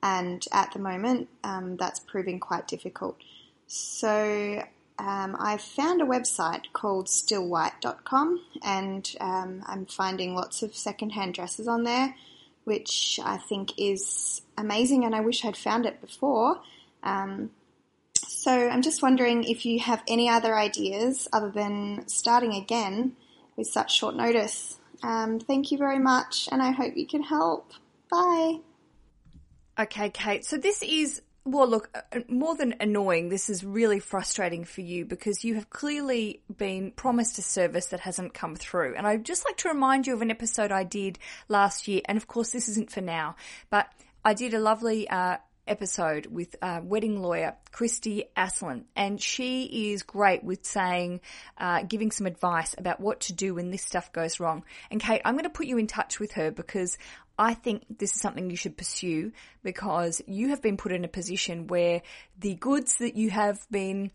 And 0.03 0.45
at 0.51 0.71
the 0.73 0.79
moment, 0.79 1.29
um, 1.43 1.77
that's 1.77 1.99
proving 1.99 2.39
quite 2.39 2.67
difficult. 2.67 3.17
So 3.65 4.63
um, 4.99 5.35
I've 5.39 5.61
found 5.61 6.01
a 6.01 6.05
website 6.05 6.71
called 6.73 7.07
stillwhite.com 7.07 8.41
and 8.63 9.15
um, 9.19 9.63
I'm 9.65 9.85
finding 9.85 10.35
lots 10.35 10.63
of 10.63 10.75
secondhand 10.75 11.33
dresses 11.33 11.67
on 11.67 11.83
there, 11.83 12.15
which 12.63 13.19
I 13.23 13.37
think 13.37 13.73
is 13.77 14.41
amazing 14.57 15.05
and 15.05 15.15
I 15.15 15.21
wish 15.21 15.45
I'd 15.45 15.57
found 15.57 15.85
it 15.85 16.01
before. 16.01 16.61
Um, 17.03 17.51
so 18.27 18.51
I'm 18.51 18.81
just 18.81 19.01
wondering 19.01 19.43
if 19.43 19.65
you 19.65 19.79
have 19.79 20.03
any 20.07 20.29
other 20.29 20.55
ideas 20.55 21.27
other 21.31 21.49
than 21.49 22.07
starting 22.07 22.53
again 22.53 23.15
with 23.55 23.67
such 23.67 23.95
short 23.97 24.15
notice. 24.15 24.79
Um, 25.03 25.39
thank 25.39 25.71
you 25.71 25.77
very 25.77 25.99
much, 25.99 26.49
and 26.51 26.61
I 26.61 26.71
hope 26.71 26.95
you 26.95 27.07
can 27.07 27.23
help. 27.23 27.71
Bye. 28.09 28.59
Okay, 29.79 30.09
Kate. 30.09 30.45
So 30.45 30.57
this 30.57 30.81
is 30.81 31.21
well, 31.47 31.67
look, 31.67 31.89
uh, 31.95 32.19
more 32.27 32.55
than 32.55 32.75
annoying, 32.81 33.29
this 33.29 33.49
is 33.49 33.63
really 33.63 33.99
frustrating 33.99 34.65
for 34.65 34.81
you 34.81 35.05
because 35.05 35.45
you 35.45 35.55
have 35.55 35.69
clearly 35.69 36.41
been 36.57 36.91
promised 36.91 37.37
a 37.37 37.41
service 37.41 37.85
that 37.87 38.01
hasn't 38.01 38.33
come 38.33 38.55
through. 38.55 38.95
And 38.95 39.07
I'd 39.07 39.23
just 39.23 39.45
like 39.45 39.55
to 39.57 39.69
remind 39.69 40.07
you 40.07 40.13
of 40.13 40.21
an 40.21 40.29
episode 40.29 40.73
I 40.73 40.83
did 40.83 41.17
last 41.47 41.87
year. 41.87 42.01
And 42.05 42.17
of 42.17 42.27
course, 42.27 42.51
this 42.51 42.67
isn't 42.67 42.91
for 42.91 42.99
now, 42.99 43.37
but 43.69 43.87
I 44.25 44.33
did 44.33 44.53
a 44.53 44.59
lovely 44.59 45.09
uh, 45.09 45.37
episode 45.67 46.25
with 46.27 46.55
uh, 46.61 46.81
wedding 46.83 47.21
lawyer 47.21 47.55
Christy 47.71 48.25
Aslan, 48.35 48.85
and 48.95 49.21
she 49.21 49.91
is 49.91 50.03
great 50.03 50.43
with 50.43 50.65
saying, 50.65 51.21
uh, 51.57 51.83
giving 51.83 52.11
some 52.11 52.27
advice 52.27 52.75
about 52.77 52.99
what 52.99 53.21
to 53.21 53.33
do 53.33 53.55
when 53.55 53.71
this 53.71 53.83
stuff 53.83 54.11
goes 54.13 54.39
wrong. 54.39 54.63
And 54.89 55.01
Kate, 55.01 55.21
I'm 55.25 55.35
going 55.35 55.43
to 55.43 55.49
put 55.49 55.67
you 55.67 55.77
in 55.77 55.87
touch 55.87 56.19
with 56.19 56.33
her 56.33 56.51
because 56.51 56.97
I 57.37 57.53
think 57.53 57.83
this 57.97 58.13
is 58.13 58.21
something 58.21 58.49
you 58.49 58.57
should 58.57 58.77
pursue 58.77 59.31
because 59.63 60.21
you 60.25 60.49
have 60.49 60.61
been 60.61 60.77
put 60.77 60.91
in 60.91 61.05
a 61.05 61.09
position 61.09 61.67
where 61.67 62.01
the 62.39 62.55
goods 62.55 62.97
that 62.97 63.15
you 63.15 63.29
have 63.29 63.59
been 63.69 64.11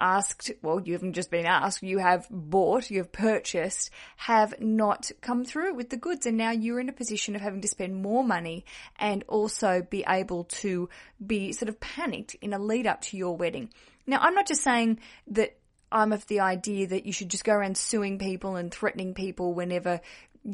asked, 0.00 0.50
well, 0.62 0.80
you 0.80 0.92
haven't 0.92 1.14
just 1.14 1.30
been 1.30 1.46
asked, 1.46 1.82
you 1.82 1.98
have 1.98 2.26
bought, 2.30 2.90
you 2.90 2.98
have 2.98 3.12
purchased, 3.12 3.90
have 4.16 4.60
not 4.60 5.10
come 5.20 5.44
through 5.44 5.74
with 5.74 5.90
the 5.90 5.96
goods. 5.96 6.26
And 6.26 6.36
now 6.36 6.50
you're 6.50 6.80
in 6.80 6.88
a 6.88 6.92
position 6.92 7.36
of 7.36 7.42
having 7.42 7.60
to 7.62 7.68
spend 7.68 8.02
more 8.02 8.24
money 8.24 8.64
and 8.98 9.24
also 9.28 9.86
be 9.88 10.04
able 10.08 10.44
to 10.44 10.88
be 11.24 11.52
sort 11.52 11.68
of 11.68 11.80
panicked 11.80 12.34
in 12.40 12.52
a 12.52 12.58
lead 12.58 12.86
up 12.86 13.00
to 13.02 13.16
your 13.16 13.36
wedding. 13.36 13.70
Now, 14.06 14.18
I'm 14.20 14.34
not 14.34 14.46
just 14.46 14.62
saying 14.62 15.00
that 15.28 15.56
I'm 15.90 16.12
of 16.12 16.26
the 16.26 16.40
idea 16.40 16.86
that 16.88 17.06
you 17.06 17.12
should 17.12 17.30
just 17.30 17.44
go 17.44 17.54
around 17.54 17.78
suing 17.78 18.18
people 18.18 18.56
and 18.56 18.72
threatening 18.72 19.14
people 19.14 19.54
whenever 19.54 20.00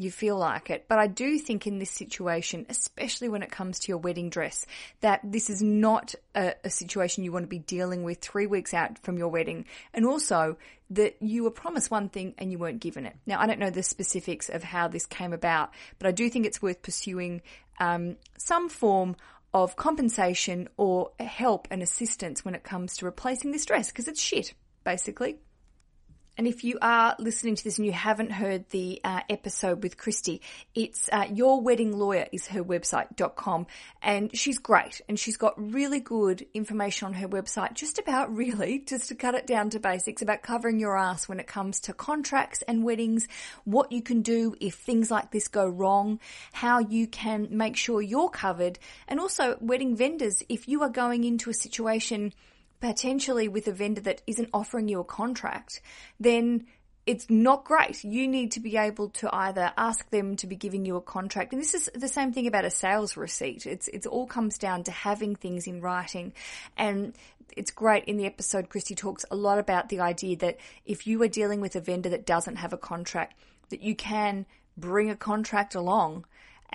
you 0.01 0.11
feel 0.11 0.37
like 0.37 0.69
it. 0.69 0.85
But 0.87 0.99
I 0.99 1.07
do 1.07 1.37
think 1.37 1.67
in 1.67 1.79
this 1.79 1.91
situation, 1.91 2.65
especially 2.69 3.29
when 3.29 3.43
it 3.43 3.51
comes 3.51 3.79
to 3.79 3.89
your 3.89 3.97
wedding 3.97 4.29
dress, 4.29 4.65
that 5.01 5.21
this 5.23 5.49
is 5.49 5.61
not 5.61 6.15
a, 6.35 6.53
a, 6.63 6.69
situation 6.69 7.23
you 7.23 7.31
want 7.31 7.43
to 7.43 7.49
be 7.49 7.59
dealing 7.59 8.03
with 8.03 8.19
three 8.19 8.45
weeks 8.45 8.73
out 8.73 8.99
from 8.99 9.17
your 9.17 9.29
wedding. 9.29 9.65
And 9.93 10.05
also 10.05 10.57
that 10.91 11.15
you 11.21 11.43
were 11.43 11.51
promised 11.51 11.89
one 11.89 12.09
thing 12.09 12.35
and 12.37 12.51
you 12.51 12.57
weren't 12.57 12.79
given 12.79 13.05
it. 13.05 13.15
Now, 13.25 13.39
I 13.39 13.47
don't 13.47 13.59
know 13.59 13.69
the 13.69 13.83
specifics 13.83 14.49
of 14.49 14.63
how 14.63 14.87
this 14.87 15.05
came 15.05 15.33
about, 15.33 15.71
but 15.97 16.07
I 16.07 16.11
do 16.11 16.29
think 16.29 16.45
it's 16.45 16.61
worth 16.61 16.81
pursuing 16.81 17.41
um, 17.79 18.17
some 18.37 18.69
form 18.69 19.15
of 19.53 19.75
compensation 19.75 20.67
or 20.77 21.11
help 21.19 21.67
and 21.71 21.81
assistance 21.81 22.43
when 22.43 22.55
it 22.55 22.63
comes 22.63 22.97
to 22.97 23.05
replacing 23.05 23.51
this 23.51 23.65
dress 23.65 23.87
because 23.87 24.07
it's 24.07 24.21
shit, 24.21 24.53
basically. 24.83 25.37
And 26.37 26.47
if 26.47 26.65
you 26.65 26.77
are 26.81 27.15
listening 27.17 27.55
to 27.55 27.63
this 27.63 27.77
and 27.77 27.85
you 27.85 27.93
haven't 27.93 28.31
heard 28.31 28.69
the 28.69 28.99
uh, 29.05 29.21
episode 29.29 29.81
with 29.83 29.97
Christy, 29.97 30.41
it's 30.73 31.07
uh, 31.09 31.27
Your 31.31 31.61
Wedding 31.61 31.97
Lawyer 31.97 32.27
is 32.33 32.47
her 32.47 32.61
website.com 32.61 33.67
and 34.01 34.35
she's 34.37 34.57
great. 34.57 34.99
And 35.07 35.17
she's 35.17 35.37
got 35.37 35.53
really 35.57 36.01
good 36.01 36.45
information 36.53 37.07
on 37.07 37.13
her 37.13 37.27
website 37.29 37.73
just 37.73 37.99
about 37.99 38.35
really, 38.35 38.79
just 38.79 39.07
to 39.07 39.15
cut 39.15 39.35
it 39.35 39.47
down 39.47 39.69
to 39.69 39.79
basics 39.79 40.21
about 40.21 40.41
covering 40.43 40.77
your 40.77 40.97
ass 40.97 41.29
when 41.29 41.39
it 41.39 41.47
comes 41.47 41.79
to 41.81 41.93
contracts 41.93 42.61
and 42.67 42.83
weddings, 42.83 43.27
what 43.63 43.93
you 43.93 44.01
can 44.01 44.21
do 44.21 44.55
if 44.59 44.75
things 44.75 45.09
like 45.09 45.31
this 45.31 45.47
go 45.47 45.65
wrong, 45.65 46.19
how 46.51 46.79
you 46.79 47.07
can 47.07 47.47
make 47.49 47.77
sure 47.77 48.01
you're 48.01 48.29
covered 48.29 48.77
and 49.07 49.21
also 49.21 49.57
wedding 49.61 49.95
vendors. 49.95 50.43
If 50.49 50.67
you 50.67 50.81
are 50.83 50.89
going 50.89 51.23
into 51.23 51.49
a 51.49 51.53
situation 51.53 52.33
potentially 52.85 53.47
with 53.47 53.67
a 53.67 53.71
vendor 53.71 54.01
that 54.01 54.21
isn't 54.27 54.49
offering 54.53 54.87
you 54.87 54.99
a 54.99 55.03
contract, 55.03 55.81
then 56.19 56.67
it's 57.07 57.27
not 57.31 57.65
great. 57.65 58.03
You 58.03 58.27
need 58.27 58.51
to 58.51 58.59
be 58.59 58.77
able 58.77 59.09
to 59.09 59.33
either 59.33 59.73
ask 59.75 60.07
them 60.11 60.35
to 60.37 60.47
be 60.47 60.55
giving 60.55 60.85
you 60.85 60.95
a 60.95 61.01
contract. 61.01 61.51
And 61.51 61.59
this 61.59 61.73
is 61.73 61.89
the 61.95 62.07
same 62.07 62.31
thing 62.31 62.45
about 62.45 62.63
a 62.63 62.69
sales 62.69 63.17
receipt. 63.17 63.65
It's, 63.65 63.87
it's 63.87 64.05
all 64.05 64.27
comes 64.27 64.59
down 64.59 64.83
to 64.83 64.91
having 64.91 65.35
things 65.35 65.65
in 65.65 65.81
writing. 65.81 66.33
And 66.77 67.15
it's 67.57 67.71
great 67.71 68.05
in 68.05 68.17
the 68.17 68.27
episode, 68.27 68.69
Christy 68.69 68.93
talks 68.93 69.25
a 69.31 69.35
lot 69.35 69.57
about 69.57 69.89
the 69.89 70.01
idea 70.01 70.37
that 70.37 70.57
if 70.85 71.07
you 71.07 71.19
are 71.23 71.27
dealing 71.27 71.61
with 71.61 71.75
a 71.75 71.81
vendor 71.81 72.09
that 72.09 72.25
doesn't 72.27 72.57
have 72.57 72.73
a 72.73 72.77
contract, 72.77 73.35
that 73.69 73.81
you 73.81 73.95
can 73.95 74.45
bring 74.77 75.09
a 75.09 75.15
contract 75.15 75.73
along 75.73 76.25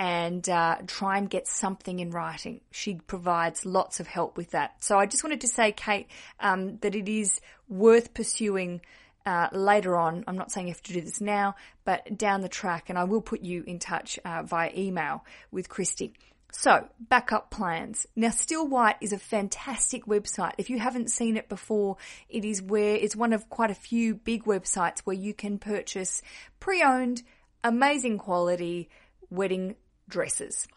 and 0.00 0.48
uh, 0.48 0.78
try 0.86 1.18
and 1.18 1.28
get 1.28 1.46
something 1.46 2.00
in 2.00 2.10
writing. 2.10 2.62
She 2.70 2.94
provides 2.94 3.66
lots 3.66 4.00
of 4.00 4.06
help 4.06 4.38
with 4.38 4.52
that. 4.52 4.82
So 4.82 4.98
I 4.98 5.04
just 5.04 5.22
wanted 5.22 5.42
to 5.42 5.46
say, 5.46 5.72
Kate, 5.72 6.06
um, 6.40 6.78
that 6.78 6.94
it 6.94 7.06
is 7.06 7.38
worth 7.68 8.14
pursuing 8.14 8.80
uh, 9.26 9.48
later 9.52 9.98
on. 9.98 10.24
I'm 10.26 10.38
not 10.38 10.50
saying 10.50 10.68
you 10.68 10.72
have 10.72 10.82
to 10.84 10.94
do 10.94 11.02
this 11.02 11.20
now, 11.20 11.54
but 11.84 12.16
down 12.16 12.40
the 12.40 12.48
track, 12.48 12.88
and 12.88 12.98
I 12.98 13.04
will 13.04 13.20
put 13.20 13.42
you 13.42 13.62
in 13.66 13.78
touch 13.78 14.18
uh, 14.24 14.42
via 14.42 14.70
email 14.74 15.22
with 15.50 15.68
Christy. 15.68 16.14
So, 16.50 16.88
backup 16.98 17.50
plans. 17.50 18.06
Now, 18.16 18.30
Still 18.30 18.66
White 18.66 18.96
is 19.02 19.12
a 19.12 19.18
fantastic 19.18 20.06
website. 20.06 20.54
If 20.56 20.70
you 20.70 20.78
haven't 20.78 21.10
seen 21.10 21.36
it 21.36 21.50
before, 21.50 21.98
it 22.30 22.46
is 22.46 22.62
where 22.62 22.94
it's 22.96 23.14
one 23.14 23.34
of 23.34 23.50
quite 23.50 23.70
a 23.70 23.74
few 23.74 24.14
big 24.14 24.44
websites 24.44 25.00
where 25.00 25.14
you 25.14 25.34
can 25.34 25.58
purchase 25.58 26.22
pre-owned, 26.58 27.22
amazing 27.62 28.16
quality 28.16 28.88
wedding 29.28 29.76
dresses. 30.10 30.68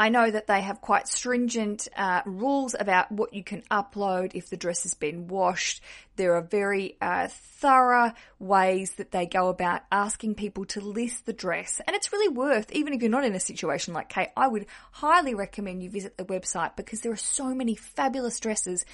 I 0.00 0.08
know 0.08 0.30
that 0.30 0.46
they 0.46 0.62
have 0.62 0.80
quite 0.80 1.08
stringent 1.08 1.86
uh, 1.94 2.22
rules 2.24 2.74
about 2.80 3.12
what 3.12 3.34
you 3.34 3.44
can 3.44 3.60
upload 3.70 4.30
if 4.32 4.48
the 4.48 4.56
dress 4.56 4.84
has 4.84 4.94
been 4.94 5.28
washed. 5.28 5.82
There 6.16 6.36
are 6.36 6.40
very 6.40 6.96
uh, 7.02 7.28
thorough 7.28 8.12
ways 8.38 8.92
that 8.92 9.10
they 9.10 9.26
go 9.26 9.50
about 9.50 9.82
asking 9.92 10.36
people 10.36 10.64
to 10.64 10.80
list 10.80 11.26
the 11.26 11.34
dress. 11.34 11.82
And 11.86 11.94
it's 11.94 12.14
really 12.14 12.34
worth, 12.34 12.72
even 12.72 12.94
if 12.94 13.02
you're 13.02 13.10
not 13.10 13.26
in 13.26 13.34
a 13.34 13.40
situation 13.40 13.92
like 13.92 14.08
Kate, 14.08 14.30
I 14.38 14.48
would 14.48 14.64
highly 14.90 15.34
recommend 15.34 15.82
you 15.82 15.90
visit 15.90 16.16
the 16.16 16.24
website 16.24 16.76
because 16.76 17.02
there 17.02 17.12
are 17.12 17.16
so 17.16 17.54
many 17.54 17.74
fabulous 17.74 18.40
dresses 18.40 18.86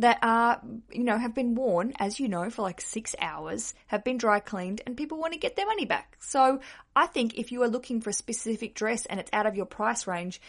that 0.00 0.18
are, 0.22 0.60
you 0.92 1.02
know, 1.02 1.18
have 1.18 1.34
been 1.34 1.54
worn, 1.54 1.92
as 1.98 2.20
you 2.20 2.28
know, 2.28 2.50
for 2.50 2.62
like 2.62 2.80
six 2.80 3.16
hours, 3.20 3.74
have 3.88 4.04
been 4.04 4.18
dry 4.18 4.40
cleaned, 4.40 4.80
and 4.86 4.96
people 4.96 5.18
want 5.18 5.32
to 5.32 5.38
get 5.38 5.56
their 5.56 5.66
money 5.66 5.84
back. 5.84 6.16
So 6.20 6.60
I 6.94 7.06
think 7.06 7.36
if 7.36 7.50
you 7.50 7.62
are 7.62 7.68
looking 7.68 8.00
for 8.00 8.10
a 8.10 8.14
specific 8.14 8.74
dress 8.74 9.06
and 9.06 9.18
it's 9.18 9.32
out 9.32 9.46
of 9.46 9.56
your 9.56 9.66
price 9.66 10.06
range, 10.06 10.40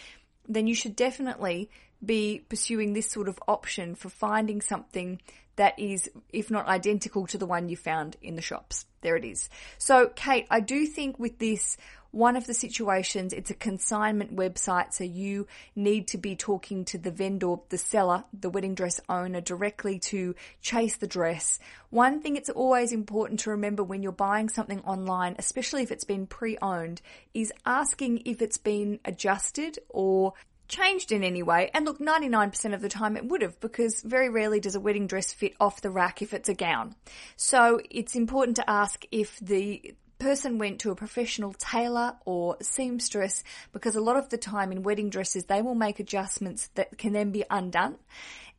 then 0.48 0.68
you 0.68 0.76
should 0.76 0.96
definitely 0.96 1.70
be 2.04 2.46
pursuing 2.48 2.94
this 2.94 3.10
sort 3.10 3.28
of 3.28 3.40
option 3.48 3.96
for 3.96 4.10
finding 4.10 4.62
something 4.62 5.20
that 5.56 5.78
is, 5.78 6.10
if 6.32 6.50
not 6.50 6.68
identical 6.68 7.28
to 7.28 7.38
the 7.38 7.46
one 7.46 7.68
you 7.68 7.76
found 7.76 8.16
in 8.22 8.36
the 8.36 8.42
shops. 8.42 8.86
There 9.02 9.18
it 9.18 9.26
is. 9.26 9.50
So, 9.78 10.08
Kate, 10.16 10.48
I 10.50 10.62
do 10.62 10.86
think 10.86 11.20
with 11.20 11.38
this, 11.38 11.76
one 12.12 12.36
of 12.36 12.48
the 12.48 12.54
situations, 12.54 13.34
it's 13.34 13.52
a 13.52 13.56
consignment 13.56 14.36
website, 14.36 14.94
so 14.94 15.04
you 15.04 15.48
need 15.76 16.08
to 16.10 16.18
be 16.18 16.36
talking 16.36 16.86
to 16.86 16.98
the 16.98 17.12
vendor, 17.12 17.56
the 17.70 17.78
seller, 17.78 18.24
the 18.34 18.50
wedding 18.50 18.74
dress 18.74 19.00
owner 19.08 19.42
directly 19.42 20.00
to 20.00 20.36
chase 20.62 20.98
the 20.98 21.08
dress. 21.08 21.60
One 21.92 22.22
thing 22.22 22.36
it's 22.36 22.50
always 22.50 22.92
important 22.92 23.42
to 23.42 23.52
remember 23.52 23.84
when 23.84 24.02
you're 24.02 24.12
buying 24.12 24.50
something 24.50 24.80
online, 24.82 25.36
especially 25.38 25.84
if 25.84 25.92
it's 25.92 26.04
been 26.04 26.26
pre-owned, 26.26 27.02
is 27.34 27.54
asking 27.66 28.24
if 28.26 28.42
it's 28.42 28.58
been 28.58 29.00
adjusted 29.06 29.78
or 29.90 30.34
changed 30.68 31.12
in 31.12 31.24
any 31.24 31.44
way. 31.44 31.70
And 31.74 31.86
look, 31.86 32.00
99% 32.00 32.74
of 32.74 32.82
the 32.82 32.90
time 32.90 33.18
it 33.18 33.26
would 33.26 33.42
have 33.42 33.60
because 33.60 34.02
very 34.02 34.30
rarely 34.30 34.60
does 34.60 34.76
a 34.76 34.80
wedding 34.80 35.08
dress 35.08 35.34
fit 35.34 35.56
off 35.60 35.82
the 35.82 35.90
rack 35.90 36.22
if 36.22 36.34
it's 36.34 36.48
a 36.48 36.54
gown. 36.54 36.96
So 37.36 37.82
it's 37.90 38.16
important 38.16 38.56
to 38.58 38.70
ask 38.70 39.04
if 39.12 39.40
the 39.40 39.94
person 40.20 40.58
went 40.58 40.80
to 40.80 40.92
a 40.92 40.96
professional 40.96 41.54
tailor 41.54 42.16
or 42.26 42.58
seamstress 42.62 43.44
because 43.72 43.96
a 43.96 44.02
lot 44.02 44.18
of 44.18 44.30
the 44.30 44.38
time 44.38 44.72
in 44.72 44.84
wedding 44.84 45.10
dresses 45.10 45.46
they 45.46 45.62
will 45.62 45.76
make 45.76 46.00
adjustments 46.00 46.70
that 46.76 46.98
can 46.98 47.14
then 47.14 47.32
be 47.32 47.44
undone. 47.50 47.96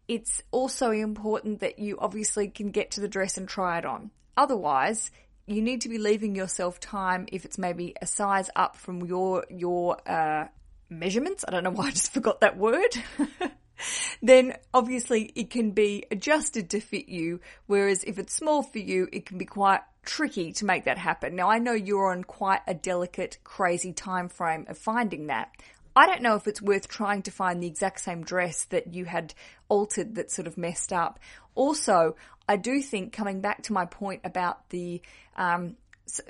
It's 0.09 0.43
also 0.51 0.91
important 0.91 1.61
that 1.61 1.79
you 1.79 1.99
obviously 2.01 2.49
can 2.49 2.71
get 2.71 2.93
to 2.93 3.01
the 3.01 3.09
dress 3.09 3.39
and 3.39 3.49
try 3.49 3.79
it 3.79 3.85
on. 3.85 4.11
Otherwise, 4.37 5.11
you 5.47 5.63
need 5.63 5.83
to 5.83 5.89
be 5.89 5.99
leaving 5.99 6.35
yourself 6.35 6.81
time 6.81 7.27
if 7.31 7.45
it's 7.45 7.59
maybe 7.59 7.95
a 8.01 8.07
size 8.07 8.51
up 8.57 8.77
from 8.77 9.03
your 9.03 9.45
your 9.51 9.99
uh, 10.09 10.49
measurements. 10.89 11.45
I 11.47 11.51
don't 11.51 11.65
know 11.65 11.71
why 11.71 11.87
I 11.87 11.91
just 11.91 12.13
forgot 12.15 12.41
that 12.41 12.57
word. 12.57 12.97
then 14.23 14.55
obviously 14.75 15.33
it 15.35 15.51
can 15.51 15.71
be 15.71 16.05
adjusted 16.11 16.71
to 16.71 16.81
fit 16.81 17.09
you. 17.09 17.41
Whereas 17.67 18.05
if 18.05 18.19
it's 18.19 18.35
small 18.35 18.63
for 18.63 18.79
you, 18.79 19.09
it 19.13 19.27
can 19.27 19.39
be 19.39 19.45
quite 19.45 19.81
tricky 20.05 20.53
to 20.53 20.65
make 20.65 20.85
that 20.85 20.99
happen. 20.99 21.37
Now 21.37 21.51
I 21.51 21.59
know 21.59 21.73
you're 21.73 22.11
on 22.11 22.25
quite 22.25 22.61
a 22.67 22.75
delicate, 22.75 23.39
crazy 23.45 23.93
time 23.93 24.29
frame 24.29 24.67
of 24.69 24.79
finding 24.79 25.27
that. 25.27 25.51
I 25.95 26.07
don't 26.07 26.23
know 26.23 26.37
if 26.37 26.47
it's 26.47 26.63
worth 26.63 26.89
trying 26.89 27.23
to 27.23 27.31
find 27.31 27.63
the 27.63 27.67
exact 27.67 28.01
same 28.01 28.23
dress 28.23 28.65
that 28.67 28.95
you 28.95 29.05
had 29.05 29.35
altered 29.69 30.15
that 30.15 30.31
sort 30.31 30.47
of 30.47 30.57
messed 30.57 30.93
up. 30.93 31.19
Also, 31.55 32.17
I 32.49 32.57
do 32.57 32.81
think 32.81 33.13
coming 33.13 33.41
back 33.41 33.65
to 33.65 33.73
my 33.73 33.87
point 33.87 34.23
about 34.25 34.71
the 34.71 35.03
um, 35.37 35.77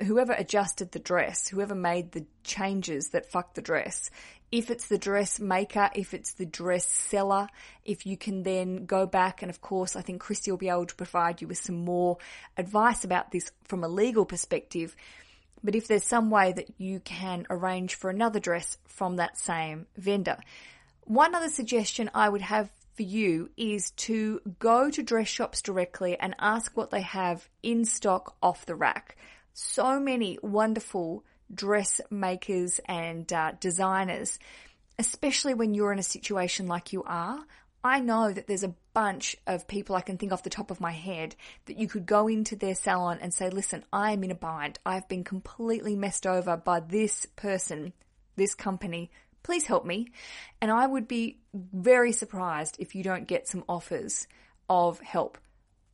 whoever 0.05 0.33
adjusted 0.33 0.91
the 0.91 0.99
dress, 0.99 1.47
whoever 1.47 1.75
made 1.75 2.11
the 2.11 2.25
changes 2.43 3.09
that 3.09 3.31
fucked 3.31 3.55
the 3.55 3.61
dress, 3.61 4.09
if 4.51 4.69
it's 4.69 4.87
the 4.87 4.97
dressmaker, 4.97 5.89
if 5.95 6.13
it's 6.13 6.33
the 6.33 6.45
dress 6.45 6.85
seller, 6.85 7.47
if 7.85 8.05
you 8.05 8.17
can 8.17 8.43
then 8.43 8.85
go 8.85 9.05
back 9.05 9.41
and 9.41 9.49
of 9.49 9.61
course 9.61 9.95
I 9.95 10.01
think 10.01 10.21
Christy 10.21 10.51
will 10.51 10.57
be 10.57 10.69
able 10.69 10.85
to 10.85 10.95
provide 10.95 11.41
you 11.41 11.47
with 11.47 11.57
some 11.57 11.85
more 11.85 12.17
advice 12.57 13.03
about 13.03 13.31
this 13.31 13.51
from 13.63 13.83
a 13.83 13.87
legal 13.87 14.25
perspective. 14.25 14.95
But 15.63 15.75
if 15.75 15.87
there's 15.87 16.03
some 16.03 16.29
way 16.29 16.51
that 16.53 16.67
you 16.79 16.99
can 16.99 17.45
arrange 17.49 17.95
for 17.95 18.09
another 18.09 18.39
dress 18.39 18.77
from 18.87 19.17
that 19.17 19.37
same 19.37 19.85
vendor. 19.95 20.37
One 21.05 21.35
other 21.35 21.49
suggestion 21.49 22.09
I 22.13 22.29
would 22.29 22.41
have 22.41 22.69
for 22.95 23.03
you 23.03 23.49
is 23.55 23.91
to 23.91 24.41
go 24.59 24.89
to 24.89 25.03
dress 25.03 25.27
shops 25.27 25.61
directly 25.61 26.19
and 26.19 26.35
ask 26.39 26.75
what 26.75 26.91
they 26.91 27.01
have 27.01 27.47
in 27.63 27.85
stock 27.85 28.35
off 28.41 28.65
the 28.65 28.75
rack. 28.75 29.17
So 29.53 29.99
many 29.99 30.37
wonderful 30.41 31.23
dressmakers 31.53 32.79
and 32.87 33.31
uh, 33.31 33.51
designers 33.59 34.39
especially 35.01 35.55
when 35.55 35.73
you're 35.73 35.91
in 35.91 35.97
a 35.99 36.03
situation 36.03 36.67
like 36.67 36.93
you 36.93 37.03
are. 37.03 37.43
I 37.83 37.99
know 37.99 38.31
that 38.31 38.45
there's 38.45 38.63
a 38.63 38.75
bunch 38.93 39.35
of 39.47 39.67
people 39.67 39.95
I 39.95 40.01
can 40.01 40.19
think 40.19 40.31
off 40.31 40.43
the 40.43 40.51
top 40.51 40.69
of 40.69 40.79
my 40.79 40.91
head 40.91 41.35
that 41.65 41.79
you 41.79 41.87
could 41.87 42.05
go 42.05 42.27
into 42.27 42.55
their 42.55 42.75
salon 42.75 43.17
and 43.19 43.33
say, 43.33 43.49
listen, 43.49 43.83
I 43.91 44.11
am 44.11 44.23
in 44.23 44.29
a 44.29 44.35
bind. 44.35 44.77
I've 44.85 45.07
been 45.07 45.23
completely 45.23 45.95
messed 45.95 46.27
over 46.27 46.55
by 46.55 46.81
this 46.81 47.25
person, 47.35 47.93
this 48.35 48.53
company. 48.53 49.09
Please 49.41 49.65
help 49.65 49.83
me. 49.83 50.09
And 50.61 50.69
I 50.69 50.85
would 50.85 51.07
be 51.07 51.39
very 51.51 52.11
surprised 52.11 52.75
if 52.77 52.93
you 52.93 53.03
don't 53.03 53.27
get 53.27 53.47
some 53.47 53.63
offers 53.67 54.27
of 54.69 54.99
help. 54.99 55.39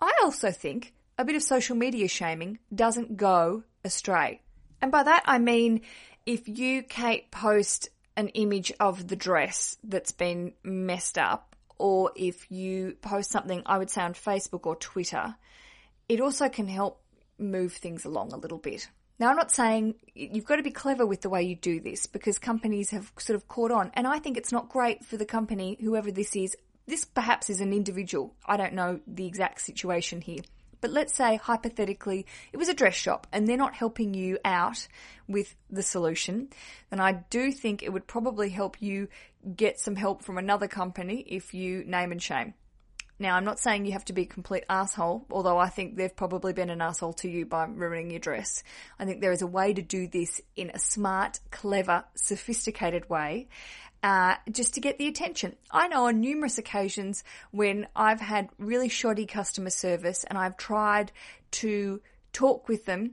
I 0.02 0.12
also 0.22 0.52
think 0.52 0.94
a 1.18 1.24
bit 1.24 1.38
of 1.38 1.44
social 1.44 1.78
media 1.78 2.10
shaming 2.10 2.60
doesn't 2.76 3.16
go 3.16 3.64
astray. 3.86 4.42
And 4.82 4.92
by 4.92 5.04
that 5.04 5.24
I 5.26 5.40
mean 5.40 5.82
if 6.28 6.50
you, 6.50 6.84
Kate, 6.84 7.32
post 7.32 7.90
an 8.18 8.28
image 8.30 8.74
of 8.80 9.08
the 9.08 9.16
dress 9.16 9.78
that's 9.84 10.12
been 10.12 10.52
messed 10.62 11.18
up, 11.18 11.56
or 11.78 12.12
if 12.16 12.52
you 12.52 12.98
post 13.02 13.32
something, 13.32 13.64
I 13.66 13.78
would 13.78 13.90
say 13.90 14.02
on 14.02 14.14
Facebook 14.14 14.66
or 14.66 14.76
Twitter, 14.76 15.36
it 16.10 16.20
also 16.20 16.50
can 16.50 16.68
help 16.68 17.02
move 17.38 17.74
things 17.74 18.04
along 18.04 18.34
a 18.34 18.38
little 18.38 18.58
bit. 18.58 18.90
Now, 19.20 19.30
I'm 19.30 19.38
not 19.38 19.52
saying 19.52 19.96
you've 20.14 20.46
got 20.46 20.58
to 20.58 20.64
be 20.64 20.72
clever 20.72 21.06
with 21.06 21.22
the 21.22 21.30
way 21.30 21.44
you 21.44 21.56
do 21.56 21.80
this 21.80 22.06
because 22.06 22.38
companies 22.38 22.90
have 22.92 23.12
sort 23.18 23.36
of 23.36 23.48
caught 23.48 23.72
on. 23.72 23.92
And 23.94 24.06
I 24.06 24.20
think 24.20 24.38
it's 24.38 24.52
not 24.52 24.70
great 24.70 25.06
for 25.06 25.16
the 25.16 25.26
company, 25.26 25.78
whoever 25.80 26.12
this 26.12 26.36
is. 26.36 26.58
This 26.88 27.06
perhaps 27.06 27.50
is 27.50 27.62
an 27.62 27.74
individual. 27.74 28.36
I 28.46 28.58
don't 28.58 28.74
know 28.74 29.00
the 29.08 29.26
exact 29.26 29.62
situation 29.62 30.22
here. 30.22 30.42
But 30.82 30.92
let's 30.92 31.16
say 31.16 31.38
hypothetically 31.38 32.26
it 32.54 32.58
was 32.58 32.70
a 32.70 32.74
dress 32.74 32.96
shop 32.96 33.28
and 33.32 33.48
they're 33.48 33.58
not 33.58 33.76
helping 33.76 34.14
you 34.14 34.38
out 34.46 34.88
with 35.28 35.56
the 35.70 35.84
solution, 35.84 36.50
then 36.90 37.00
I 37.00 37.24
do 37.30 37.52
think 37.52 37.84
it 37.84 37.92
would 37.92 38.08
probably 38.08 38.50
help 38.50 38.82
you 38.82 39.08
get 39.56 39.80
some 39.80 39.96
help 39.96 40.24
from 40.24 40.38
another 40.38 40.68
company 40.68 41.24
if 41.28 41.54
you 41.54 41.84
name 41.86 42.12
and 42.12 42.22
shame. 42.22 42.54
Now, 43.20 43.36
I'm 43.36 43.46
not 43.46 43.60
saying 43.60 43.86
you 43.86 43.94
have 43.94 44.06
to 44.06 44.14
be 44.14 44.24
a 44.24 44.28
complete 44.28 44.64
asshole, 44.70 45.26
although 45.32 45.58
I 45.58 45.70
think 45.70 45.96
they've 45.96 46.16
probably 46.16 46.54
been 46.54 46.70
an 46.70 46.82
asshole 46.82 47.14
to 47.14 47.30
you 47.30 47.48
by 47.48 47.66
ruining 47.66 48.12
your 48.12 48.20
dress. 48.20 48.62
I 49.00 49.06
think 49.06 49.22
there 49.22 49.32
is 49.32 49.42
a 49.42 49.48
way 49.48 49.74
to 49.74 49.82
do 49.82 50.08
this 50.08 50.40
in 50.56 50.70
a 50.70 50.78
smart, 50.78 51.40
clever, 51.50 52.04
sophisticated 52.16 53.10
way 53.10 53.48
uh, 54.04 54.36
just 54.52 54.74
to 54.76 54.82
get 54.82 54.98
the 54.98 55.08
attention. 55.08 55.56
I 55.72 55.88
know 55.88 56.06
on 56.06 56.22
numerous 56.22 56.58
occasions 56.58 57.24
when 57.52 57.88
I've 57.96 58.22
had 58.22 58.50
really 58.58 58.90
shoddy 58.90 59.26
customer 59.26 59.70
service 59.70 60.24
and 60.24 60.38
I've 60.38 60.58
tried 60.58 61.12
to 61.52 62.02
talk 62.34 62.68
with 62.68 62.86
them 62.86 63.12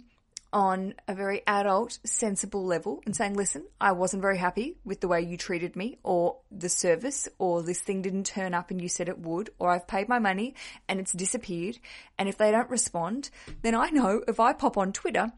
on 0.55 0.95
a 1.09 1.15
very 1.15 1.43
adult, 1.49 1.99
sensible 2.05 2.65
level 2.65 3.03
and 3.05 3.17
saying, 3.17 3.35
listen, 3.35 3.65
I 3.81 3.91
wasn't 3.91 4.23
very 4.23 4.39
happy 4.39 4.77
with 4.85 5.01
the 5.01 5.09
way 5.09 5.21
you 5.21 5.37
treated 5.37 5.75
me 5.75 5.99
or 6.05 6.37
the 6.53 6.69
service 6.69 7.29
or 7.39 7.61
this 7.61 7.81
thing 7.81 8.03
didn't 8.03 8.27
turn 8.27 8.55
up 8.55 8.71
and 8.71 8.81
you 8.81 8.89
said 8.89 9.09
it 9.09 9.19
would 9.19 9.51
or 9.59 9.71
I've 9.71 9.89
paid 9.89 10.09
my 10.09 10.21
money 10.21 10.55
and 10.89 11.01
it's 11.01 11.13
disappeared. 11.13 11.81
And 12.19 12.29
if 12.29 12.39
they 12.39 12.53
don't 12.53 12.71
respond, 12.71 13.31
then 13.63 13.75
I 13.75 13.91
know 13.91 14.23
if 14.29 14.39
I 14.39 14.53
pop 14.53 14.79
on 14.79 14.93
Twitter, 14.93 15.33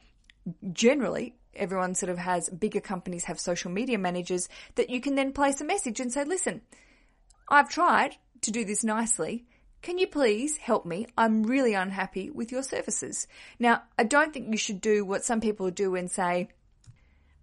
generally 0.71 1.35
everyone 1.57 1.95
sort 1.95 2.11
of 2.11 2.19
has 2.19 2.49
bigger 2.49 2.81
companies 2.81 3.25
have 3.25 3.41
social 3.41 3.71
media 3.71 3.99
managers 3.99 4.49
that 4.75 4.91
you 4.91 5.01
can 5.01 5.15
then 5.15 5.33
place 5.33 5.61
a 5.61 5.65
message 5.65 6.01
and 6.01 6.13
say, 6.13 6.25
listen, 6.25 6.61
I've 7.49 7.69
tried 7.69 8.17
to 8.43 8.51
do 8.51 8.65
this 8.65 8.85
nicely. 8.85 9.47
Can 9.83 9.99
you 9.99 10.07
please 10.07 10.57
help 10.57 10.85
me? 10.85 11.07
I'm 11.17 11.45
really 11.45 11.75
unhappy 11.75 12.31
with 12.31 12.51
your 12.51 12.63
services. 12.63 13.27
Now, 13.59 13.83
I 13.99 14.05
don't 14.05 14.33
think 14.33 14.51
you 14.51 14.57
should 14.57 14.81
do 14.81 15.05
what 15.05 15.25
some 15.25 15.41
people 15.41 15.71
do 15.71 15.95
and 15.95 16.11
say, 16.11 16.49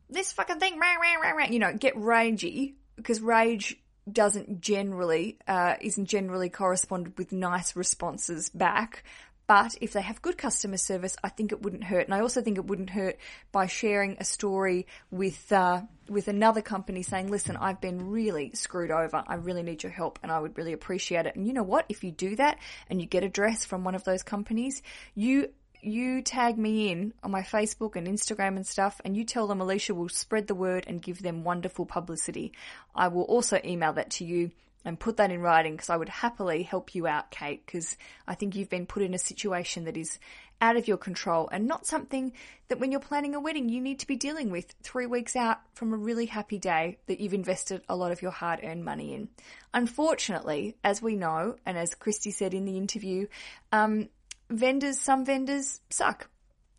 this 0.09 0.31
fucking 0.31 0.59
thing, 0.59 0.77
rah, 0.77 0.95
rah, 0.95 1.31
rah, 1.31 1.45
you 1.45 1.59
know, 1.59 1.73
get 1.73 1.95
ragey 1.95 2.73
because 2.95 3.21
rage 3.21 3.77
doesn't 4.11 4.61
generally, 4.61 5.37
uh, 5.47 5.75
isn't 5.79 6.05
generally 6.05 6.49
corresponded 6.49 7.17
with 7.17 7.31
nice 7.31 7.75
responses 7.75 8.49
back. 8.49 9.03
But 9.45 9.75
if 9.81 9.93
they 9.93 10.01
have 10.01 10.21
good 10.21 10.37
customer 10.37 10.77
service, 10.77 11.17
I 11.23 11.29
think 11.29 11.51
it 11.51 11.61
wouldn't 11.61 11.83
hurt. 11.83 12.05
And 12.05 12.13
I 12.13 12.21
also 12.21 12.41
think 12.41 12.57
it 12.57 12.65
wouldn't 12.65 12.89
hurt 12.89 13.17
by 13.51 13.67
sharing 13.67 14.17
a 14.19 14.23
story 14.23 14.87
with 15.11 15.51
uh, 15.51 15.81
with 16.07 16.27
another 16.27 16.61
company 16.61 17.03
saying, 17.03 17.29
"Listen, 17.29 17.57
I've 17.57 17.81
been 17.81 18.09
really 18.09 18.51
screwed 18.53 18.91
over. 18.91 19.23
I 19.27 19.35
really 19.35 19.63
need 19.63 19.83
your 19.83 19.91
help, 19.91 20.19
and 20.23 20.31
I 20.31 20.39
would 20.39 20.57
really 20.57 20.73
appreciate 20.73 21.25
it." 21.25 21.35
And 21.35 21.45
you 21.45 21.53
know 21.53 21.63
what? 21.63 21.85
If 21.89 22.03
you 22.03 22.11
do 22.11 22.35
that 22.37 22.57
and 22.89 23.01
you 23.01 23.07
get 23.07 23.23
a 23.23 23.29
dress 23.29 23.65
from 23.65 23.83
one 23.83 23.95
of 23.95 24.05
those 24.05 24.23
companies, 24.23 24.81
you 25.13 25.49
you 25.81 26.21
tag 26.21 26.57
me 26.57 26.91
in 26.91 27.13
on 27.23 27.31
my 27.31 27.41
Facebook 27.41 27.97
and 27.97 28.07
Instagram 28.07 28.55
and 28.55 28.65
stuff, 28.65 29.01
and 29.03 29.17
you 29.17 29.25
tell 29.25 29.47
them 29.47 29.59
Alicia 29.59 29.93
will 29.93 30.07
spread 30.07 30.47
the 30.47 30.55
word 30.55 30.85
and 30.87 31.01
give 31.01 31.21
them 31.21 31.43
wonderful 31.43 31.85
publicity. 31.85 32.53
I 32.95 33.09
will 33.09 33.23
also 33.23 33.59
email 33.65 33.93
that 33.93 34.11
to 34.11 34.25
you 34.25 34.51
and 34.85 34.99
put 34.99 35.17
that 35.17 35.31
in 35.31 35.41
writing 35.41 35.73
because 35.73 35.89
I 35.89 35.97
would 35.97 36.09
happily 36.09 36.63
help 36.63 36.95
you 36.95 37.07
out, 37.07 37.31
Kate, 37.31 37.65
because 37.65 37.95
I 38.27 38.35
think 38.35 38.55
you've 38.55 38.69
been 38.69 38.85
put 38.85 39.03
in 39.03 39.13
a 39.13 39.19
situation 39.19 39.85
that 39.85 39.97
is 39.97 40.19
out 40.61 40.77
of 40.77 40.87
your 40.87 40.97
control 40.97 41.49
and 41.51 41.67
not 41.67 41.85
something 41.85 42.31
that 42.69 42.79
when 42.79 42.89
you're 42.91 43.01
planning 43.01 43.35
a 43.35 43.39
wedding 43.39 43.67
you 43.67 43.81
need 43.81 43.99
to 43.99 44.07
be 44.07 44.15
dealing 44.15 44.49
with 44.49 44.73
three 44.81 45.05
weeks 45.05 45.35
out 45.35 45.59
from 45.73 45.93
a 45.93 45.97
really 45.97 46.25
happy 46.25 46.57
day 46.57 46.97
that 47.07 47.19
you've 47.19 47.33
invested 47.33 47.81
a 47.89 47.95
lot 47.95 48.13
of 48.13 48.21
your 48.21 48.31
hard 48.31 48.61
earned 48.63 48.85
money 48.85 49.13
in. 49.13 49.27
Unfortunately, 49.73 50.77
as 50.83 51.01
we 51.01 51.15
know, 51.15 51.55
and 51.65 51.77
as 51.77 51.95
Christy 51.95 52.31
said 52.31 52.53
in 52.53 52.63
the 52.63 52.77
interview, 52.77 53.27
um, 53.73 54.07
vendors, 54.49 54.99
some 54.99 55.25
vendors 55.25 55.81
suck. 55.89 56.29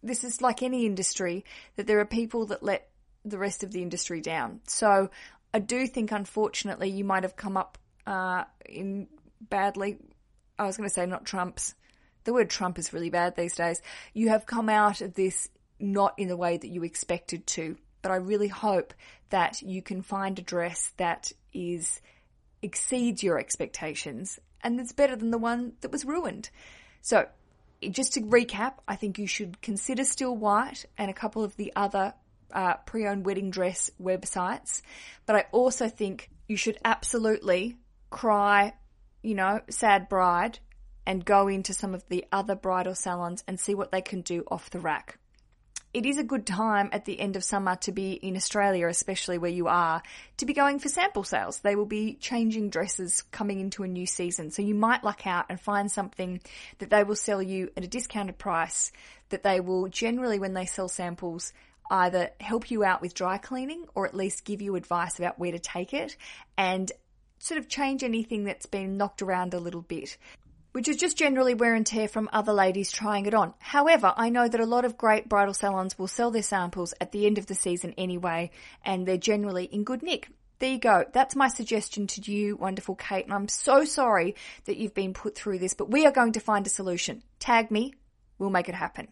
This 0.02 0.24
is 0.24 0.40
like 0.40 0.62
any 0.62 0.86
industry 0.86 1.44
that 1.76 1.86
there 1.86 2.00
are 2.00 2.06
people 2.06 2.46
that 2.46 2.62
let 2.62 2.88
the 3.24 3.38
rest 3.38 3.62
of 3.62 3.72
the 3.72 3.82
industry 3.82 4.20
down. 4.20 4.60
So 4.66 5.10
I 5.52 5.58
do 5.58 5.86
think, 5.86 6.12
unfortunately, 6.12 6.90
you 6.90 7.04
might 7.04 7.22
have 7.22 7.36
come 7.36 7.56
up 7.56 7.78
uh, 8.06 8.44
in 8.66 9.08
badly. 9.40 9.98
I 10.58 10.66
was 10.66 10.76
going 10.76 10.88
to 10.88 10.94
say 10.94 11.06
not 11.06 11.24
Trump's. 11.24 11.74
The 12.24 12.32
word 12.32 12.48
Trump 12.48 12.78
is 12.78 12.92
really 12.92 13.10
bad 13.10 13.36
these 13.36 13.54
days. 13.54 13.82
You 14.12 14.30
have 14.30 14.46
come 14.46 14.68
out 14.68 15.00
of 15.00 15.14
this 15.14 15.48
not 15.78 16.14
in 16.18 16.28
the 16.28 16.36
way 16.36 16.56
that 16.56 16.68
you 16.68 16.82
expected 16.84 17.46
to, 17.48 17.76
but 18.02 18.10
I 18.10 18.16
really 18.16 18.48
hope 18.48 18.94
that 19.30 19.60
you 19.62 19.82
can 19.82 20.02
find 20.02 20.38
a 20.38 20.42
dress 20.42 20.92
that 20.96 21.32
is 21.52 22.00
exceeds 22.62 23.22
your 23.22 23.38
expectations 23.38 24.38
and 24.62 24.78
that's 24.78 24.92
better 24.92 25.14
than 25.14 25.30
the 25.30 25.38
one 25.38 25.74
that 25.82 25.92
was 25.92 26.04
ruined. 26.04 26.48
So, 27.02 27.28
just 27.82 28.14
to 28.14 28.22
recap, 28.22 28.74
I 28.88 28.96
think 28.96 29.18
you 29.18 29.26
should 29.26 29.60
consider 29.60 30.04
Still 30.04 30.34
White 30.34 30.86
and 30.96 31.10
a 31.10 31.14
couple 31.14 31.44
of 31.44 31.54
the 31.56 31.72
other 31.76 32.14
uh, 32.50 32.74
pre-owned 32.86 33.26
wedding 33.26 33.50
dress 33.50 33.90
websites, 34.02 34.80
but 35.26 35.36
I 35.36 35.44
also 35.52 35.88
think 35.88 36.30
you 36.48 36.56
should 36.56 36.78
absolutely 36.84 37.76
cry, 38.14 38.72
you 39.22 39.34
know, 39.34 39.60
sad 39.68 40.08
bride 40.08 40.60
and 41.04 41.24
go 41.24 41.48
into 41.48 41.74
some 41.74 41.94
of 41.94 42.08
the 42.08 42.24
other 42.30 42.54
bridal 42.54 42.94
salons 42.94 43.42
and 43.48 43.58
see 43.58 43.74
what 43.74 43.90
they 43.90 44.00
can 44.00 44.20
do 44.20 44.44
off 44.48 44.70
the 44.70 44.78
rack. 44.78 45.18
It 45.92 46.06
is 46.06 46.16
a 46.16 46.24
good 46.24 46.46
time 46.46 46.90
at 46.92 47.04
the 47.04 47.18
end 47.20 47.34
of 47.34 47.42
summer 47.44 47.76
to 47.82 47.92
be 47.92 48.12
in 48.12 48.36
Australia, 48.36 48.86
especially 48.86 49.38
where 49.38 49.50
you 49.50 49.66
are, 49.66 50.00
to 50.36 50.46
be 50.46 50.52
going 50.52 50.78
for 50.78 50.88
sample 50.88 51.24
sales. 51.24 51.58
They 51.58 51.74
will 51.74 51.86
be 51.86 52.14
changing 52.14 52.70
dresses 52.70 53.22
coming 53.32 53.60
into 53.60 53.82
a 53.82 53.88
new 53.88 54.06
season. 54.06 54.52
So 54.52 54.62
you 54.62 54.76
might 54.76 55.04
luck 55.04 55.26
out 55.26 55.46
and 55.48 55.60
find 55.60 55.90
something 55.90 56.40
that 56.78 56.90
they 56.90 57.02
will 57.02 57.16
sell 57.16 57.42
you 57.42 57.70
at 57.76 57.84
a 57.84 57.88
discounted 57.88 58.38
price 58.38 58.92
that 59.30 59.42
they 59.42 59.58
will 59.60 59.88
generally, 59.88 60.38
when 60.38 60.54
they 60.54 60.66
sell 60.66 60.88
samples, 60.88 61.52
either 61.90 62.30
help 62.40 62.70
you 62.70 62.84
out 62.84 63.02
with 63.02 63.14
dry 63.14 63.38
cleaning 63.38 63.86
or 63.94 64.06
at 64.06 64.14
least 64.14 64.44
give 64.44 64.62
you 64.62 64.76
advice 64.76 65.18
about 65.18 65.38
where 65.38 65.52
to 65.52 65.58
take 65.58 65.92
it 65.92 66.16
and 66.56 66.90
sort 67.44 67.58
of 67.58 67.68
change 67.68 68.02
anything 68.02 68.44
that's 68.44 68.66
been 68.66 68.96
knocked 68.96 69.22
around 69.22 69.54
a 69.54 69.58
little 69.58 69.82
bit 69.82 70.16
which 70.74 70.88
is 70.88 70.96
just 70.96 71.16
generally 71.16 71.54
wear 71.54 71.72
and 71.76 71.86
tear 71.86 72.08
from 72.08 72.28
other 72.32 72.52
ladies 72.52 72.90
trying 72.90 73.26
it 73.26 73.32
on. 73.32 73.54
However, 73.60 74.12
I 74.16 74.28
know 74.28 74.48
that 74.48 74.60
a 74.60 74.66
lot 74.66 74.84
of 74.84 74.98
great 74.98 75.28
bridal 75.28 75.54
salons 75.54 75.96
will 75.96 76.08
sell 76.08 76.32
their 76.32 76.42
samples 76.42 76.92
at 77.00 77.12
the 77.12 77.26
end 77.26 77.38
of 77.38 77.46
the 77.46 77.54
season 77.54 77.94
anyway, 77.96 78.50
and 78.84 79.06
they're 79.06 79.16
generally 79.16 79.66
in 79.66 79.84
good 79.84 80.02
nick. 80.02 80.28
There 80.58 80.72
you 80.72 80.80
go. 80.80 81.04
That's 81.12 81.36
my 81.36 81.46
suggestion 81.46 82.08
to 82.08 82.32
you, 82.32 82.56
wonderful 82.56 82.96
Kate, 82.96 83.24
and 83.24 83.32
I'm 83.32 83.46
so 83.46 83.84
sorry 83.84 84.34
that 84.64 84.76
you've 84.76 84.94
been 84.94 85.14
put 85.14 85.36
through 85.36 85.60
this, 85.60 85.74
but 85.74 85.92
we 85.92 86.06
are 86.06 86.12
going 86.12 86.32
to 86.32 86.40
find 86.40 86.66
a 86.66 86.70
solution. 86.70 87.22
Tag 87.38 87.70
me, 87.70 87.94
we'll 88.40 88.50
make 88.50 88.68
it 88.68 88.74
happen. 88.74 89.06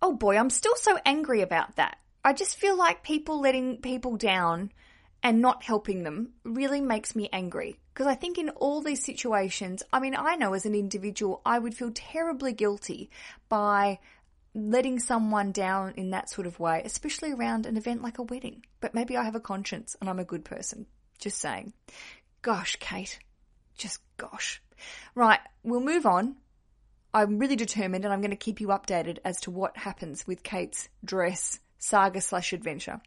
Oh 0.00 0.14
boy, 0.14 0.36
I'm 0.36 0.50
still 0.50 0.76
so 0.76 0.98
angry 1.04 1.40
about 1.42 1.74
that. 1.76 1.98
I 2.24 2.32
just 2.32 2.56
feel 2.56 2.76
like 2.76 3.02
people 3.02 3.40
letting 3.40 3.78
people 3.78 4.16
down 4.16 4.72
and 5.22 5.40
not 5.40 5.62
helping 5.62 6.02
them 6.02 6.30
really 6.44 6.80
makes 6.80 7.14
me 7.14 7.28
angry. 7.32 7.78
Because 7.92 8.06
I 8.06 8.14
think 8.14 8.38
in 8.38 8.50
all 8.50 8.80
these 8.80 9.04
situations, 9.04 9.82
I 9.92 10.00
mean, 10.00 10.14
I 10.14 10.36
know 10.36 10.54
as 10.54 10.66
an 10.66 10.74
individual, 10.74 11.42
I 11.44 11.58
would 11.58 11.74
feel 11.74 11.90
terribly 11.94 12.52
guilty 12.52 13.10
by 13.48 13.98
letting 14.54 14.98
someone 14.98 15.52
down 15.52 15.94
in 15.96 16.10
that 16.10 16.30
sort 16.30 16.46
of 16.46 16.58
way, 16.58 16.82
especially 16.84 17.32
around 17.32 17.66
an 17.66 17.76
event 17.76 18.02
like 18.02 18.18
a 18.18 18.22
wedding. 18.22 18.64
But 18.80 18.94
maybe 18.94 19.16
I 19.16 19.24
have 19.24 19.34
a 19.34 19.40
conscience 19.40 19.96
and 20.00 20.08
I'm 20.08 20.18
a 20.18 20.24
good 20.24 20.44
person. 20.44 20.86
Just 21.18 21.38
saying. 21.38 21.72
Gosh, 22.42 22.76
Kate. 22.80 23.18
Just 23.76 24.00
gosh. 24.16 24.62
Right, 25.14 25.40
we'll 25.62 25.80
move 25.80 26.06
on. 26.06 26.36
I'm 27.12 27.38
really 27.38 27.56
determined 27.56 28.04
and 28.04 28.14
I'm 28.14 28.20
going 28.20 28.30
to 28.30 28.36
keep 28.36 28.60
you 28.60 28.68
updated 28.68 29.18
as 29.24 29.40
to 29.42 29.50
what 29.50 29.76
happens 29.76 30.26
with 30.26 30.42
Kate's 30.42 30.88
dress 31.04 31.58
saga 31.80 32.20
slash 32.20 32.52
adventure. 32.52 33.00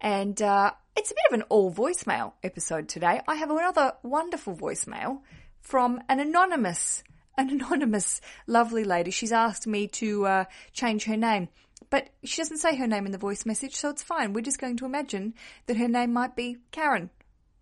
And 0.00 0.42
uh, 0.42 0.72
it's 0.96 1.12
a 1.12 1.14
bit 1.14 1.24
of 1.30 1.34
an 1.34 1.42
all 1.48 1.72
voicemail 1.72 2.32
episode 2.42 2.88
today. 2.88 3.20
I 3.28 3.36
have 3.36 3.50
another 3.50 3.92
wonderful 4.02 4.56
voicemail 4.56 5.20
from 5.60 6.00
an 6.08 6.18
anonymous, 6.18 7.04
an 7.38 7.50
anonymous 7.50 8.20
lovely 8.48 8.82
lady. 8.82 9.12
She's 9.12 9.32
asked 9.32 9.68
me 9.68 9.86
to 9.88 10.26
uh, 10.26 10.44
change 10.72 11.04
her 11.04 11.16
name. 11.16 11.48
But 11.90 12.08
she 12.24 12.40
doesn't 12.40 12.58
say 12.58 12.74
her 12.76 12.86
name 12.86 13.06
in 13.06 13.12
the 13.12 13.18
voice 13.18 13.46
message, 13.46 13.76
so 13.76 13.90
it's 13.90 14.02
fine. 14.02 14.32
We're 14.32 14.40
just 14.40 14.58
going 14.58 14.78
to 14.78 14.86
imagine 14.86 15.34
that 15.66 15.76
her 15.76 15.86
name 15.86 16.12
might 16.12 16.34
be 16.34 16.56
Karen 16.72 17.10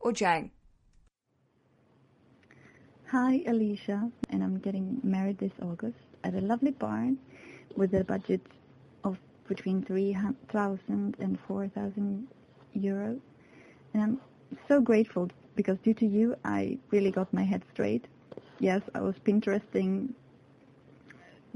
or 0.00 0.12
Jane. 0.12 0.52
Hi, 3.08 3.42
Alicia, 3.46 4.10
and 4.30 4.42
I'm 4.42 4.58
getting 4.58 5.00
married 5.02 5.38
this 5.38 5.52
August 5.60 5.98
at 6.24 6.34
a 6.34 6.40
lovely 6.40 6.70
barn 6.70 7.18
with 7.76 7.92
a 7.92 8.04
budget 8.04 8.40
between 9.54 9.82
3,000 9.82 11.16
and 11.20 11.38
4,000 11.46 12.26
euros. 12.74 13.20
And 13.92 14.02
I'm 14.02 14.20
so 14.66 14.80
grateful 14.80 15.28
because 15.56 15.76
due 15.84 15.92
to 15.94 16.06
you, 16.06 16.34
I 16.42 16.78
really 16.90 17.10
got 17.10 17.32
my 17.34 17.44
head 17.44 17.62
straight. 17.72 18.06
Yes, 18.60 18.80
I 18.94 19.00
was 19.00 19.14
Pinteresting 19.26 20.14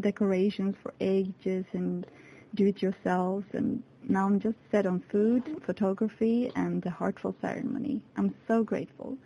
decorations 0.00 0.74
for 0.82 0.92
ages 1.00 1.64
and 1.72 2.06
do-it-yourself, 2.54 3.44
and 3.54 3.82
now 4.06 4.26
I'm 4.26 4.40
just 4.40 4.58
set 4.70 4.84
on 4.84 5.02
food, 5.10 5.42
photography, 5.64 6.52
and 6.54 6.82
the 6.82 6.90
heartful 6.90 7.34
ceremony. 7.40 8.02
I'm 8.18 8.34
so 8.46 8.62
grateful. 8.62 9.16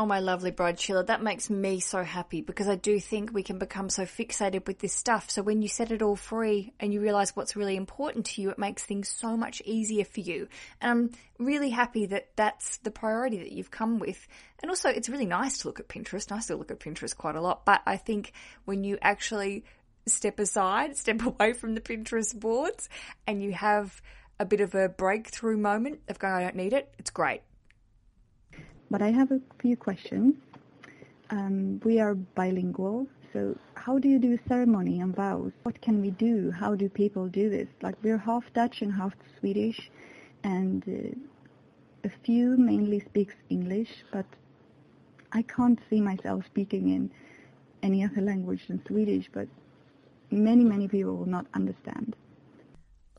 Oh, 0.00 0.06
my 0.06 0.20
lovely 0.20 0.52
bride 0.52 0.78
chiller, 0.78 1.02
that 1.02 1.24
makes 1.24 1.50
me 1.50 1.80
so 1.80 2.04
happy 2.04 2.40
because 2.40 2.68
I 2.68 2.76
do 2.76 3.00
think 3.00 3.34
we 3.34 3.42
can 3.42 3.58
become 3.58 3.90
so 3.90 4.04
fixated 4.04 4.64
with 4.68 4.78
this 4.78 4.92
stuff. 4.92 5.28
So 5.28 5.42
when 5.42 5.60
you 5.60 5.66
set 5.66 5.90
it 5.90 6.02
all 6.02 6.14
free 6.14 6.72
and 6.78 6.92
you 6.94 7.00
realize 7.00 7.34
what's 7.34 7.56
really 7.56 7.74
important 7.74 8.26
to 8.26 8.40
you, 8.40 8.50
it 8.50 8.60
makes 8.60 8.84
things 8.84 9.08
so 9.08 9.36
much 9.36 9.60
easier 9.64 10.04
for 10.04 10.20
you. 10.20 10.46
And 10.80 11.10
I'm 11.40 11.44
really 11.44 11.70
happy 11.70 12.06
that 12.06 12.28
that's 12.36 12.76
the 12.76 12.92
priority 12.92 13.38
that 13.38 13.50
you've 13.50 13.72
come 13.72 13.98
with. 13.98 14.24
And 14.62 14.70
also, 14.70 14.88
it's 14.88 15.08
really 15.08 15.26
nice 15.26 15.58
to 15.58 15.66
look 15.66 15.80
at 15.80 15.88
Pinterest. 15.88 16.30
I 16.30 16.38
still 16.38 16.58
look 16.58 16.70
at 16.70 16.78
Pinterest 16.78 17.16
quite 17.16 17.34
a 17.34 17.40
lot, 17.40 17.64
but 17.64 17.82
I 17.84 17.96
think 17.96 18.34
when 18.66 18.84
you 18.84 18.98
actually 19.02 19.64
step 20.06 20.38
aside, 20.38 20.96
step 20.96 21.26
away 21.26 21.54
from 21.54 21.74
the 21.74 21.80
Pinterest 21.80 22.38
boards, 22.38 22.88
and 23.26 23.42
you 23.42 23.52
have 23.52 24.00
a 24.38 24.44
bit 24.44 24.60
of 24.60 24.76
a 24.76 24.88
breakthrough 24.88 25.56
moment 25.56 26.02
of 26.06 26.20
going, 26.20 26.34
I 26.34 26.42
don't 26.44 26.54
need 26.54 26.72
it, 26.72 26.88
it's 27.00 27.10
great. 27.10 27.42
But 28.90 29.02
I 29.02 29.10
have 29.10 29.30
a 29.30 29.40
few 29.60 29.76
questions. 29.76 30.34
Um, 31.30 31.80
we 31.84 32.00
are 32.00 32.14
bilingual, 32.14 33.06
so 33.32 33.54
how 33.74 33.98
do 33.98 34.08
you 34.08 34.18
do 34.18 34.38
ceremony 34.48 35.00
and 35.00 35.14
vows? 35.14 35.52
What 35.62 35.80
can 35.82 36.00
we 36.00 36.10
do? 36.10 36.50
How 36.50 36.74
do 36.74 36.88
people 36.88 37.28
do 37.28 37.50
this? 37.50 37.68
Like 37.82 37.96
we're 38.02 38.16
half 38.16 38.44
Dutch 38.54 38.80
and 38.80 38.92
half 38.92 39.12
Swedish, 39.38 39.90
and 40.42 40.82
uh, 40.88 42.08
a 42.08 42.10
few 42.24 42.56
mainly 42.56 43.00
speaks 43.00 43.34
English, 43.50 44.04
but 44.10 44.24
I 45.32 45.42
can't 45.42 45.78
see 45.90 46.00
myself 46.00 46.46
speaking 46.46 46.88
in 46.88 47.10
any 47.82 48.02
other 48.02 48.22
language 48.22 48.66
than 48.68 48.82
Swedish, 48.86 49.28
but 49.32 49.48
many, 50.30 50.64
many 50.64 50.88
people 50.88 51.16
will 51.16 51.26
not 51.26 51.46
understand. 51.52 52.16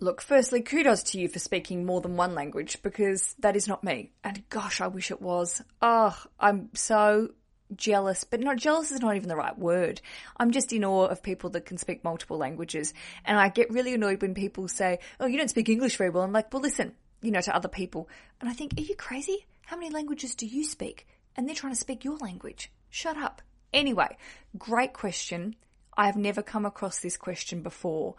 Look, 0.01 0.21
firstly, 0.21 0.61
kudos 0.61 1.03
to 1.03 1.19
you 1.19 1.27
for 1.27 1.39
speaking 1.39 1.85
more 1.85 1.99
than 1.99 2.15
one 2.15 2.33
language 2.33 2.81
because 2.81 3.35
that 3.39 3.57
is 3.57 3.67
not 3.67 3.83
me. 3.83 4.11
And 4.23 4.47
gosh, 4.49 4.79
I 4.79 4.87
wish 4.87 5.11
it 5.11 5.21
was. 5.21 5.61
Oh, 5.81 6.17
I'm 6.39 6.69
so 6.73 7.31
jealous, 7.75 8.23
but 8.23 8.39
not 8.39 8.57
jealous 8.57 8.91
is 8.91 9.01
not 9.01 9.17
even 9.17 9.27
the 9.27 9.35
right 9.35 9.57
word. 9.57 10.01
I'm 10.37 10.51
just 10.51 10.71
in 10.71 10.85
awe 10.85 11.07
of 11.07 11.21
people 11.21 11.49
that 11.51 11.65
can 11.65 11.77
speak 11.77 12.03
multiple 12.03 12.37
languages. 12.37 12.93
And 13.25 13.37
I 13.37 13.49
get 13.49 13.71
really 13.71 13.93
annoyed 13.93 14.21
when 14.21 14.33
people 14.33 14.69
say, 14.69 14.99
Oh, 15.19 15.27
you 15.27 15.37
don't 15.37 15.49
speak 15.49 15.67
English 15.67 15.97
very 15.97 16.09
well. 16.09 16.23
I'm 16.23 16.31
like, 16.31 16.53
well, 16.53 16.61
listen, 16.61 16.93
you 17.21 17.31
know, 17.31 17.41
to 17.41 17.55
other 17.55 17.67
people. 17.67 18.07
And 18.39 18.49
I 18.49 18.53
think, 18.53 18.73
are 18.77 18.81
you 18.81 18.95
crazy? 18.95 19.45
How 19.65 19.75
many 19.75 19.89
languages 19.89 20.33
do 20.33 20.45
you 20.45 20.63
speak? 20.63 21.07
And 21.35 21.47
they're 21.47 21.55
trying 21.55 21.73
to 21.73 21.79
speak 21.79 22.03
your 22.03 22.17
language. 22.17 22.71
Shut 22.89 23.17
up. 23.17 23.41
Anyway, 23.73 24.17
great 24.57 24.93
question. 24.93 25.55
I've 25.95 26.15
never 26.15 26.41
come 26.41 26.65
across 26.65 26.99
this 26.99 27.17
question 27.17 27.61
before. 27.61 28.15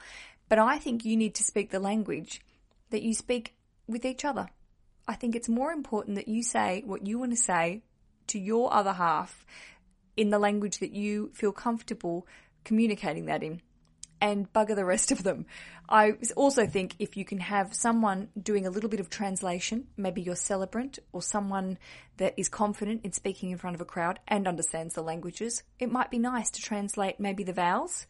But 0.50 0.58
I 0.58 0.78
think 0.78 1.04
you 1.04 1.16
need 1.16 1.36
to 1.36 1.44
speak 1.44 1.70
the 1.70 1.78
language 1.78 2.42
that 2.90 3.02
you 3.02 3.14
speak 3.14 3.54
with 3.86 4.04
each 4.04 4.24
other. 4.24 4.48
I 5.06 5.14
think 5.14 5.34
it's 5.34 5.48
more 5.48 5.70
important 5.70 6.16
that 6.16 6.28
you 6.28 6.42
say 6.42 6.82
what 6.84 7.06
you 7.06 7.20
want 7.20 7.30
to 7.30 7.36
say 7.36 7.82
to 8.26 8.38
your 8.38 8.74
other 8.74 8.92
half 8.92 9.46
in 10.16 10.30
the 10.30 10.40
language 10.40 10.80
that 10.80 10.90
you 10.90 11.30
feel 11.34 11.52
comfortable 11.52 12.26
communicating 12.64 13.26
that 13.26 13.44
in 13.44 13.62
and 14.20 14.52
bugger 14.52 14.74
the 14.74 14.84
rest 14.84 15.12
of 15.12 15.22
them. 15.22 15.46
I 15.88 16.14
also 16.34 16.66
think 16.66 16.96
if 16.98 17.16
you 17.16 17.24
can 17.24 17.38
have 17.38 17.72
someone 17.72 18.28
doing 18.40 18.66
a 18.66 18.70
little 18.70 18.90
bit 18.90 19.00
of 19.00 19.08
translation, 19.08 19.86
maybe 19.96 20.20
your 20.20 20.36
celebrant 20.36 20.98
or 21.12 21.22
someone 21.22 21.78
that 22.16 22.34
is 22.36 22.48
confident 22.48 23.02
in 23.04 23.12
speaking 23.12 23.50
in 23.50 23.58
front 23.58 23.76
of 23.76 23.80
a 23.80 23.86
crowd 23.86 24.18
and 24.26 24.48
understands 24.48 24.94
the 24.94 25.02
languages, 25.02 25.62
it 25.78 25.92
might 25.92 26.10
be 26.10 26.18
nice 26.18 26.50
to 26.50 26.60
translate 26.60 27.20
maybe 27.20 27.44
the 27.44 27.52
vowels 27.52 28.06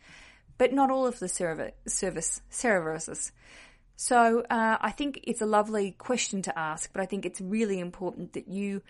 but 0.61 0.75
not 0.75 0.91
all 0.91 1.07
of 1.07 1.19
the 1.21 1.29
service, 1.29 2.43
services. 2.51 3.33
So 3.97 4.45
uh, 4.51 4.77
I 4.79 4.91
think 4.91 5.21
it's 5.23 5.41
a 5.41 5.47
lovely 5.47 5.93
question 5.93 6.43
to 6.43 6.59
ask, 6.59 6.93
but 6.93 7.01
I 7.01 7.07
think 7.07 7.25
it's 7.25 7.41
really 7.41 7.81
important 7.81 8.35
that 8.35 8.47
you, 8.47 8.83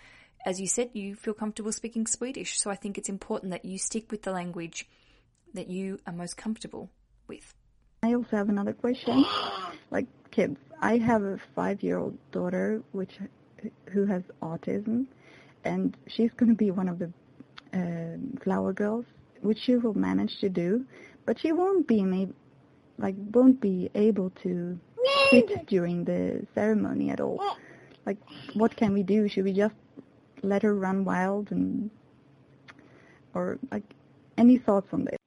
as 0.44 0.60
you 0.60 0.66
said, 0.66 0.90
you 0.94 1.14
feel 1.14 1.32
comfortable 1.32 1.70
speaking 1.70 2.08
Swedish. 2.08 2.58
So 2.60 2.72
I 2.72 2.74
think 2.74 2.98
it's 2.98 3.08
important 3.08 3.52
that 3.52 3.64
you 3.64 3.78
stick 3.78 4.10
with 4.10 4.22
the 4.22 4.32
language 4.32 4.88
that 5.54 5.68
you 5.70 6.00
are 6.08 6.12
most 6.12 6.36
comfortable 6.36 6.90
with. 7.28 7.54
I 8.02 8.14
also 8.14 8.34
have 8.36 8.48
another 8.48 8.72
question. 8.72 9.24
Like 9.92 10.08
kids, 10.32 10.58
I 10.82 10.98
have 10.98 11.22
a 11.22 11.38
five-year-old 11.54 12.18
daughter 12.32 12.82
which 12.90 13.14
who 13.92 14.06
has 14.06 14.24
autism, 14.42 15.06
and 15.62 15.96
she's 16.08 16.32
going 16.36 16.50
to 16.50 16.56
be 16.56 16.72
one 16.72 16.88
of 16.88 16.98
the 16.98 17.12
uh, 17.72 18.42
flower 18.42 18.72
girls, 18.72 19.04
which 19.40 19.58
she 19.64 19.76
will 19.76 19.94
manage 19.94 20.36
to 20.40 20.48
do 20.48 20.84
but 21.30 21.38
she 21.38 21.52
won't 21.52 21.86
be 21.86 22.02
like 22.98 23.14
won't 23.30 23.60
be 23.60 23.88
able 23.94 24.30
to 24.42 24.80
sit 25.30 25.64
during 25.66 26.02
the 26.02 26.44
ceremony 26.56 27.08
at 27.10 27.20
all. 27.20 27.40
Like, 28.04 28.16
what 28.54 28.74
can 28.74 28.92
we 28.92 29.04
do? 29.04 29.28
Should 29.28 29.44
we 29.44 29.52
just 29.52 29.76
let 30.42 30.64
her 30.64 30.74
run 30.74 31.04
wild 31.04 31.52
and, 31.52 31.88
or 33.32 33.60
like, 33.70 33.84
any 34.36 34.58
thoughts 34.58 34.88
on 34.92 35.04
this? 35.04 35.18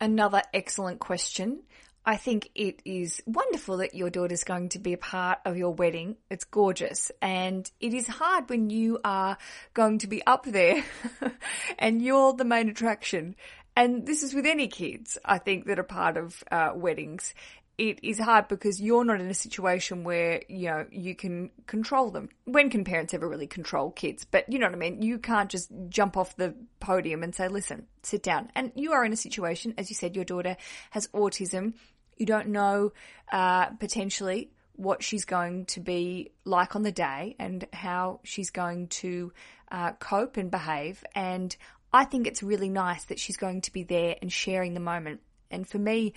Another 0.00 0.42
excellent 0.54 1.00
question. 1.00 1.64
I 2.04 2.16
think 2.16 2.50
it 2.54 2.82
is 2.84 3.22
wonderful 3.26 3.76
that 3.78 3.94
your 3.94 4.10
daughter's 4.10 4.42
going 4.42 4.70
to 4.70 4.80
be 4.80 4.92
a 4.92 4.98
part 4.98 5.38
of 5.44 5.56
your 5.56 5.70
wedding. 5.70 6.16
It's 6.30 6.44
gorgeous. 6.44 7.12
And 7.20 7.70
it 7.80 7.94
is 7.94 8.08
hard 8.08 8.50
when 8.50 8.70
you 8.70 8.98
are 9.04 9.38
going 9.72 9.98
to 9.98 10.08
be 10.08 10.24
up 10.26 10.44
there 10.44 10.84
and 11.78 12.02
you're 12.02 12.32
the 12.32 12.44
main 12.44 12.68
attraction 12.68 13.36
and 13.76 14.06
this 14.06 14.22
is 14.22 14.34
with 14.34 14.46
any 14.46 14.68
kids, 14.68 15.18
I 15.24 15.38
think, 15.38 15.66
that 15.66 15.78
are 15.78 15.84
part 15.84 16.16
of 16.16 16.42
uh, 16.50 16.72
weddings. 16.74 17.34
It 17.78 18.00
is 18.02 18.18
hard 18.18 18.48
because 18.48 18.80
you're 18.80 19.04
not 19.04 19.20
in 19.20 19.30
a 19.30 19.34
situation 19.34 20.04
where, 20.04 20.42
you 20.48 20.66
know, 20.66 20.86
you 20.92 21.14
can 21.14 21.50
control 21.66 22.10
them. 22.10 22.28
When 22.44 22.68
can 22.68 22.84
parents 22.84 23.14
ever 23.14 23.26
really 23.26 23.46
control 23.46 23.90
kids? 23.90 24.26
But 24.26 24.52
you 24.52 24.58
know 24.58 24.66
what 24.66 24.74
I 24.74 24.78
mean? 24.78 25.00
You 25.00 25.18
can't 25.18 25.48
just 25.48 25.70
jump 25.88 26.18
off 26.18 26.36
the 26.36 26.54
podium 26.80 27.22
and 27.22 27.34
say, 27.34 27.48
listen, 27.48 27.86
sit 28.02 28.22
down. 28.22 28.50
And 28.54 28.72
you 28.74 28.92
are 28.92 29.04
in 29.04 29.12
a 29.12 29.16
situation, 29.16 29.74
as 29.78 29.88
you 29.88 29.96
said, 29.96 30.14
your 30.14 30.26
daughter 30.26 30.56
has 30.90 31.08
autism. 31.08 31.72
You 32.18 32.26
don't 32.26 32.48
know, 32.48 32.92
uh, 33.32 33.70
potentially 33.70 34.50
what 34.76 35.02
she's 35.02 35.24
going 35.24 35.64
to 35.66 35.80
be 35.80 36.32
like 36.44 36.76
on 36.76 36.82
the 36.82 36.92
day 36.92 37.36
and 37.38 37.66
how 37.72 38.20
she's 38.22 38.50
going 38.50 38.88
to 38.88 39.32
uh, 39.70 39.92
cope 39.92 40.36
and 40.36 40.50
behave. 40.50 41.02
And 41.14 41.56
I 41.92 42.04
think 42.04 42.26
it's 42.26 42.42
really 42.42 42.70
nice 42.70 43.04
that 43.04 43.18
she's 43.18 43.36
going 43.36 43.62
to 43.62 43.72
be 43.72 43.82
there 43.82 44.16
and 44.20 44.32
sharing 44.32 44.74
the 44.74 44.80
moment. 44.80 45.20
And 45.50 45.68
for 45.68 45.78
me, 45.78 46.14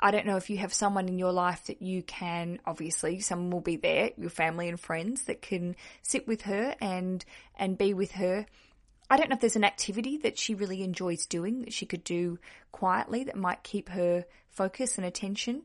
I 0.00 0.10
don't 0.10 0.26
know 0.26 0.36
if 0.36 0.50
you 0.50 0.58
have 0.58 0.74
someone 0.74 1.08
in 1.08 1.18
your 1.18 1.32
life 1.32 1.64
that 1.66 1.80
you 1.82 2.02
can, 2.02 2.60
obviously, 2.66 3.20
someone 3.20 3.50
will 3.50 3.60
be 3.60 3.76
there, 3.76 4.10
your 4.16 4.30
family 4.30 4.68
and 4.68 4.78
friends 4.78 5.24
that 5.24 5.42
can 5.42 5.74
sit 6.02 6.28
with 6.28 6.42
her 6.42 6.74
and, 6.80 7.24
and 7.58 7.78
be 7.78 7.94
with 7.94 8.12
her. 8.12 8.46
I 9.08 9.16
don't 9.16 9.30
know 9.30 9.34
if 9.34 9.40
there's 9.40 9.56
an 9.56 9.64
activity 9.64 10.18
that 10.18 10.38
she 10.38 10.54
really 10.54 10.82
enjoys 10.82 11.26
doing 11.26 11.60
that 11.62 11.72
she 11.72 11.86
could 11.86 12.04
do 12.04 12.38
quietly 12.72 13.24
that 13.24 13.36
might 13.36 13.62
keep 13.62 13.88
her 13.88 14.26
focus 14.50 14.98
and 14.98 15.06
attention. 15.06 15.62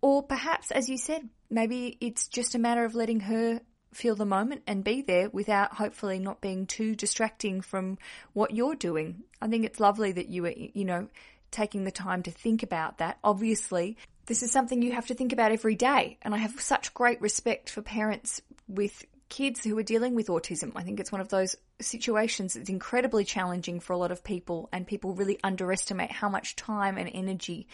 Or 0.00 0.22
perhaps, 0.22 0.70
as 0.70 0.88
you 0.88 0.96
said, 0.96 1.28
maybe 1.50 1.98
it's 2.00 2.28
just 2.28 2.54
a 2.54 2.58
matter 2.58 2.84
of 2.84 2.94
letting 2.94 3.20
her 3.20 3.60
feel 3.92 4.14
the 4.14 4.24
moment 4.24 4.62
and 4.66 4.84
be 4.84 5.02
there 5.02 5.28
without 5.30 5.74
hopefully 5.74 6.18
not 6.18 6.40
being 6.40 6.66
too 6.66 6.94
distracting 6.94 7.60
from 7.60 7.98
what 8.32 8.54
you're 8.54 8.74
doing. 8.74 9.24
I 9.40 9.48
think 9.48 9.64
it's 9.64 9.80
lovely 9.80 10.12
that 10.12 10.28
you 10.28 10.46
are, 10.46 10.52
you 10.56 10.84
know, 10.84 11.08
taking 11.50 11.84
the 11.84 11.90
time 11.90 12.22
to 12.22 12.30
think 12.30 12.62
about 12.62 12.98
that. 12.98 13.18
Obviously, 13.22 13.96
this 14.26 14.42
is 14.42 14.50
something 14.50 14.82
you 14.82 14.92
have 14.92 15.08
to 15.08 15.14
think 15.14 15.32
about 15.32 15.52
every 15.52 15.74
day. 15.74 16.18
And 16.22 16.34
I 16.34 16.38
have 16.38 16.60
such 16.60 16.94
great 16.94 17.20
respect 17.20 17.70
for 17.70 17.82
parents 17.82 18.40
with 18.68 19.04
kids 19.28 19.64
who 19.64 19.78
are 19.78 19.82
dealing 19.82 20.14
with 20.14 20.28
autism. 20.28 20.72
I 20.76 20.82
think 20.82 21.00
it's 21.00 21.12
one 21.12 21.20
of 21.20 21.28
those 21.28 21.56
situations 21.80 22.54
that's 22.54 22.68
incredibly 22.68 23.24
challenging 23.24 23.80
for 23.80 23.94
a 23.94 23.98
lot 23.98 24.12
of 24.12 24.22
people, 24.22 24.68
and 24.72 24.86
people 24.86 25.14
really 25.14 25.38
underestimate 25.42 26.12
how 26.12 26.28
much 26.28 26.54
time 26.54 26.98
and 26.98 27.10
energy 27.12 27.66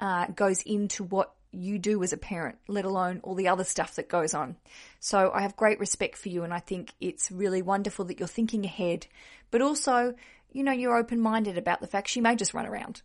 uh, 0.00 0.26
goes 0.28 0.62
into 0.62 1.04
what 1.04 1.34
you 1.52 1.78
do 1.78 2.02
as 2.02 2.12
a 2.12 2.16
parent, 2.16 2.58
let 2.66 2.84
alone 2.84 3.20
all 3.22 3.34
the 3.34 3.48
other 3.48 3.64
stuff 3.64 3.96
that 3.96 4.08
goes 4.08 4.34
on. 4.34 4.56
So 5.00 5.30
I 5.32 5.42
have 5.42 5.56
great 5.56 5.78
respect 5.78 6.16
for 6.16 6.28
you 6.28 6.42
and 6.42 6.52
I 6.52 6.58
think 6.58 6.92
it's 7.00 7.30
really 7.30 7.62
wonderful 7.62 8.06
that 8.06 8.18
you're 8.18 8.26
thinking 8.26 8.64
ahead, 8.64 9.06
but 9.50 9.62
also, 9.62 10.14
you 10.50 10.64
know, 10.64 10.72
you're 10.72 10.96
open-minded 10.96 11.58
about 11.58 11.80
the 11.80 11.86
fact 11.86 12.08
she 12.08 12.20
may 12.20 12.36
just 12.36 12.54
run 12.54 12.66
around. 12.66 13.02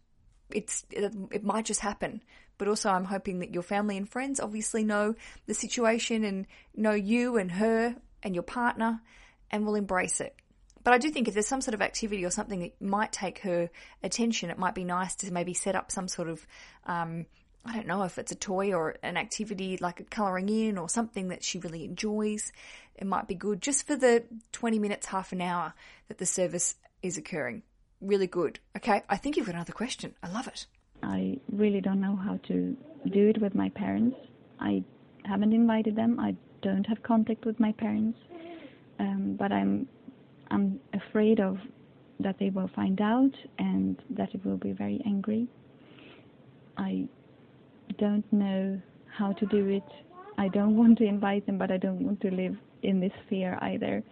It's, 0.50 0.86
it, 0.90 1.14
it 1.32 1.44
might 1.44 1.66
just 1.66 1.82
happen. 1.82 2.24
But 2.58 2.68
also 2.68 2.90
I'm 2.90 3.06
hoping 3.06 3.40
that 3.40 3.54
your 3.54 3.64
family 3.64 3.98
and 3.98 4.10
friends 4.10 4.40
obviously 4.40 4.84
know 4.84 5.14
the 5.46 5.54
situation 5.54 6.24
and 6.24 6.48
know 6.76 6.94
you 6.94 7.38
and 7.38 7.52
her 7.52 7.96
and 8.24 8.34
your 8.34 8.44
partner 8.44 9.02
and 9.52 9.66
will 9.66 9.76
embrace 9.76 10.22
it. 10.22 10.36
But 10.84 10.94
I 10.94 10.98
do 11.00 11.10
think 11.10 11.28
if 11.28 11.34
there's 11.34 11.48
some 11.48 11.62
sort 11.62 11.76
of 11.76 11.82
activity 11.82 12.24
or 12.24 12.32
something 12.32 12.62
that 12.62 12.82
might 12.82 13.12
take 13.12 13.40
her 13.40 13.70
attention, 14.02 14.50
it 14.50 14.58
might 14.58 14.74
be 14.74 14.86
nice 14.86 15.16
to 15.18 15.32
maybe 15.32 15.54
set 15.54 15.76
up 15.76 15.92
some 15.92 16.08
sort 16.08 16.30
of, 16.30 16.48
um, 16.86 17.26
I 17.68 17.74
don't 17.74 17.88
know 17.88 18.04
if 18.04 18.18
it's 18.18 18.32
a 18.32 18.36
toy 18.36 18.74
or 18.74 18.96
an 19.04 19.18
activity 19.18 19.78
like 19.78 20.00
a 20.00 20.04
colouring 20.04 20.50
in 20.50 20.78
or 20.78 20.88
something 20.88 21.30
that 21.30 21.44
she 21.44 21.60
really 21.60 21.84
enjoys. 21.84 22.52
It 22.96 23.06
might 23.06 23.28
be 23.28 23.36
good 23.36 23.62
just 23.62 23.86
for 23.86 23.96
the 23.96 24.24
20 24.54 24.80
minutes, 24.80 25.08
half 25.08 25.32
an 25.32 25.42
hour 25.42 25.74
that 26.08 26.18
the 26.18 26.26
service 26.26 26.76
is 27.04 27.18
occurring. 27.18 27.64
Really 28.02 28.28
good. 28.28 28.60
Okay, 28.76 29.04
I 29.10 29.18
think 29.18 29.38
you've 29.38 29.48
got 29.48 29.56
another 29.56 29.74
question. 29.74 30.14
I 30.24 30.32
love 30.32 30.48
it. 30.48 30.66
I 31.04 31.40
really 31.52 31.82
don't 31.82 32.02
know 32.02 32.16
how 32.16 32.40
to 32.48 32.76
do 33.10 33.30
it 33.30 33.42
with 33.42 33.54
my 33.54 33.70
parents. 33.70 34.18
I 34.60 34.84
haven't 35.26 35.54
invited 35.54 35.96
them. 35.96 36.20
I 36.20 36.36
don't 36.62 36.86
have 36.86 37.04
contact 37.04 37.46
with 37.46 37.60
my 37.60 37.72
parents. 37.74 38.18
Um, 39.00 39.36
but 39.38 39.52
I'm 39.52 39.88
I'm 40.50 40.80
afraid 40.94 41.40
of 41.40 41.60
that 42.20 42.40
they 42.40 42.50
will 42.50 42.70
find 42.76 43.00
out 43.02 43.34
and 43.60 44.02
that 44.10 44.34
it 44.34 44.44
will 44.44 44.58
be 44.58 44.72
very 44.72 45.02
angry. 45.06 45.48
I 46.78 47.08
don't 47.98 48.26
know 48.32 48.82
how 49.18 49.34
to 49.34 49.46
do 49.48 49.68
it. 49.70 49.84
I 50.38 50.48
don't 50.50 50.76
want 50.78 50.98
to 51.00 51.06
invite 51.06 51.46
them, 51.46 51.58
but 51.58 51.72
I 51.72 51.78
don't 51.78 52.04
want 52.04 52.22
to 52.22 52.32
live 52.32 52.56
in 52.84 53.00
this 53.00 53.12
fear 53.28 53.58
either, 53.62 54.04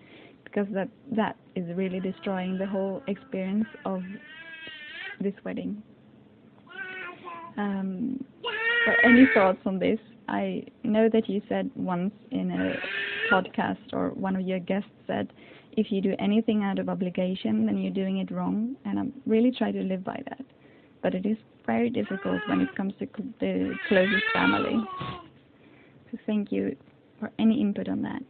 because 0.44 0.68
that 0.74 0.90
that 1.12 1.36
is 1.56 1.66
really 1.76 2.00
destroying 2.00 2.58
the 2.58 2.66
whole 2.66 3.04
experience 3.08 3.68
of 3.86 4.02
this 5.22 5.34
wedding. 5.44 5.82
Um, 7.58 8.24
any 9.04 9.28
thoughts 9.34 9.60
on 9.66 9.80
this? 9.80 10.00
I 10.28 10.64
know 10.84 11.08
that 11.10 11.30
you 11.30 11.42
said 11.48 11.70
once 11.76 12.12
in 12.32 12.52
a 12.52 13.34
podcast, 13.34 13.94
or 13.94 14.10
one 14.10 14.36
of 14.36 14.42
your 14.42 14.60
guests 14.60 14.90
said 15.08 15.32
if 15.78 15.92
you 15.92 16.02
do 16.02 16.16
anything 16.20 16.64
out 16.64 16.80
of 16.80 16.90
obligation, 16.90 17.66
then 17.66 17.78
you're 17.78 17.94
doing 17.94 18.18
it 18.18 18.32
wrong. 18.32 18.76
And 18.86 18.98
I'm 18.98 19.14
really 19.26 19.52
trying 19.52 19.74
to 19.74 19.84
live 19.84 20.04
by 20.04 20.22
that. 20.30 20.46
But 21.04 21.14
it 21.14 21.26
is 21.26 21.38
very 21.66 21.90
difficult 21.90 22.42
when 22.48 22.62
it 22.62 22.74
comes 22.76 22.94
to 23.00 23.08
the 23.40 23.76
closest 23.88 24.26
family. 24.34 24.78
So 26.12 26.18
thank 26.26 26.52
you 26.52 26.76
for 27.20 27.32
any 27.40 27.62
input 27.62 27.90
on 27.90 28.04
that. 28.04 28.22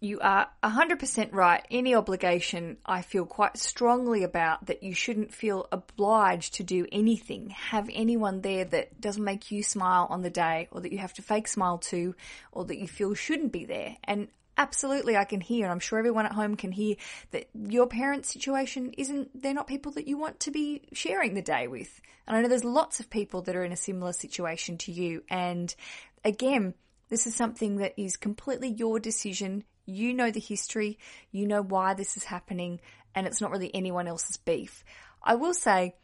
You 0.00 0.20
are 0.20 0.48
100% 0.62 1.32
right. 1.32 1.66
Any 1.72 1.96
obligation 1.96 2.76
I 2.86 3.02
feel 3.02 3.26
quite 3.26 3.56
strongly 3.56 4.22
about 4.22 4.66
that 4.66 4.84
you 4.84 4.94
shouldn't 4.94 5.34
feel 5.34 5.66
obliged 5.72 6.54
to 6.54 6.62
do 6.62 6.86
anything. 6.92 7.50
Have 7.50 7.90
anyone 7.92 8.40
there 8.42 8.64
that 8.64 9.00
doesn't 9.00 9.24
make 9.24 9.50
you 9.50 9.64
smile 9.64 10.06
on 10.08 10.22
the 10.22 10.30
day 10.30 10.68
or 10.70 10.80
that 10.82 10.92
you 10.92 10.98
have 10.98 11.14
to 11.14 11.22
fake 11.22 11.48
smile 11.48 11.78
to 11.78 12.14
or 12.52 12.64
that 12.66 12.78
you 12.78 12.86
feel 12.86 13.14
shouldn't 13.14 13.50
be 13.50 13.64
there. 13.64 13.96
And 14.04 14.28
absolutely 14.58 15.16
I 15.16 15.24
can 15.24 15.40
hear, 15.40 15.64
and 15.64 15.72
I'm 15.72 15.80
sure 15.80 15.98
everyone 15.98 16.26
at 16.26 16.32
home 16.32 16.56
can 16.56 16.72
hear 16.72 16.96
that 17.30 17.48
your 17.54 17.86
parents' 17.86 18.32
situation 18.32 18.92
isn't, 18.98 19.40
they're 19.40 19.54
not 19.54 19.66
people 19.66 19.92
that 19.92 20.08
you 20.08 20.18
want 20.18 20.40
to 20.40 20.50
be 20.50 20.82
sharing 20.92 21.34
the 21.34 21.42
day 21.42 21.68
with. 21.68 22.00
And 22.26 22.36
I 22.36 22.42
know 22.42 22.48
there's 22.48 22.64
lots 22.64 23.00
of 23.00 23.08
people 23.08 23.42
that 23.42 23.56
are 23.56 23.64
in 23.64 23.72
a 23.72 23.76
similar 23.76 24.12
situation 24.12 24.76
to 24.78 24.92
you. 24.92 25.22
And 25.30 25.74
again, 26.24 26.74
this 27.08 27.26
is 27.26 27.34
something 27.34 27.76
that 27.76 27.94
is 27.96 28.16
completely 28.16 28.68
your 28.68 29.00
decision. 29.00 29.64
You 29.86 30.12
know 30.12 30.30
the 30.30 30.40
history, 30.40 30.98
you 31.30 31.46
know 31.46 31.62
why 31.62 31.94
this 31.94 32.18
is 32.18 32.24
happening, 32.24 32.80
and 33.14 33.26
it's 33.26 33.40
not 33.40 33.50
really 33.50 33.74
anyone 33.74 34.06
else's 34.06 34.36
beef. 34.36 34.84
I 35.22 35.36
will 35.36 35.54
say, 35.54 35.94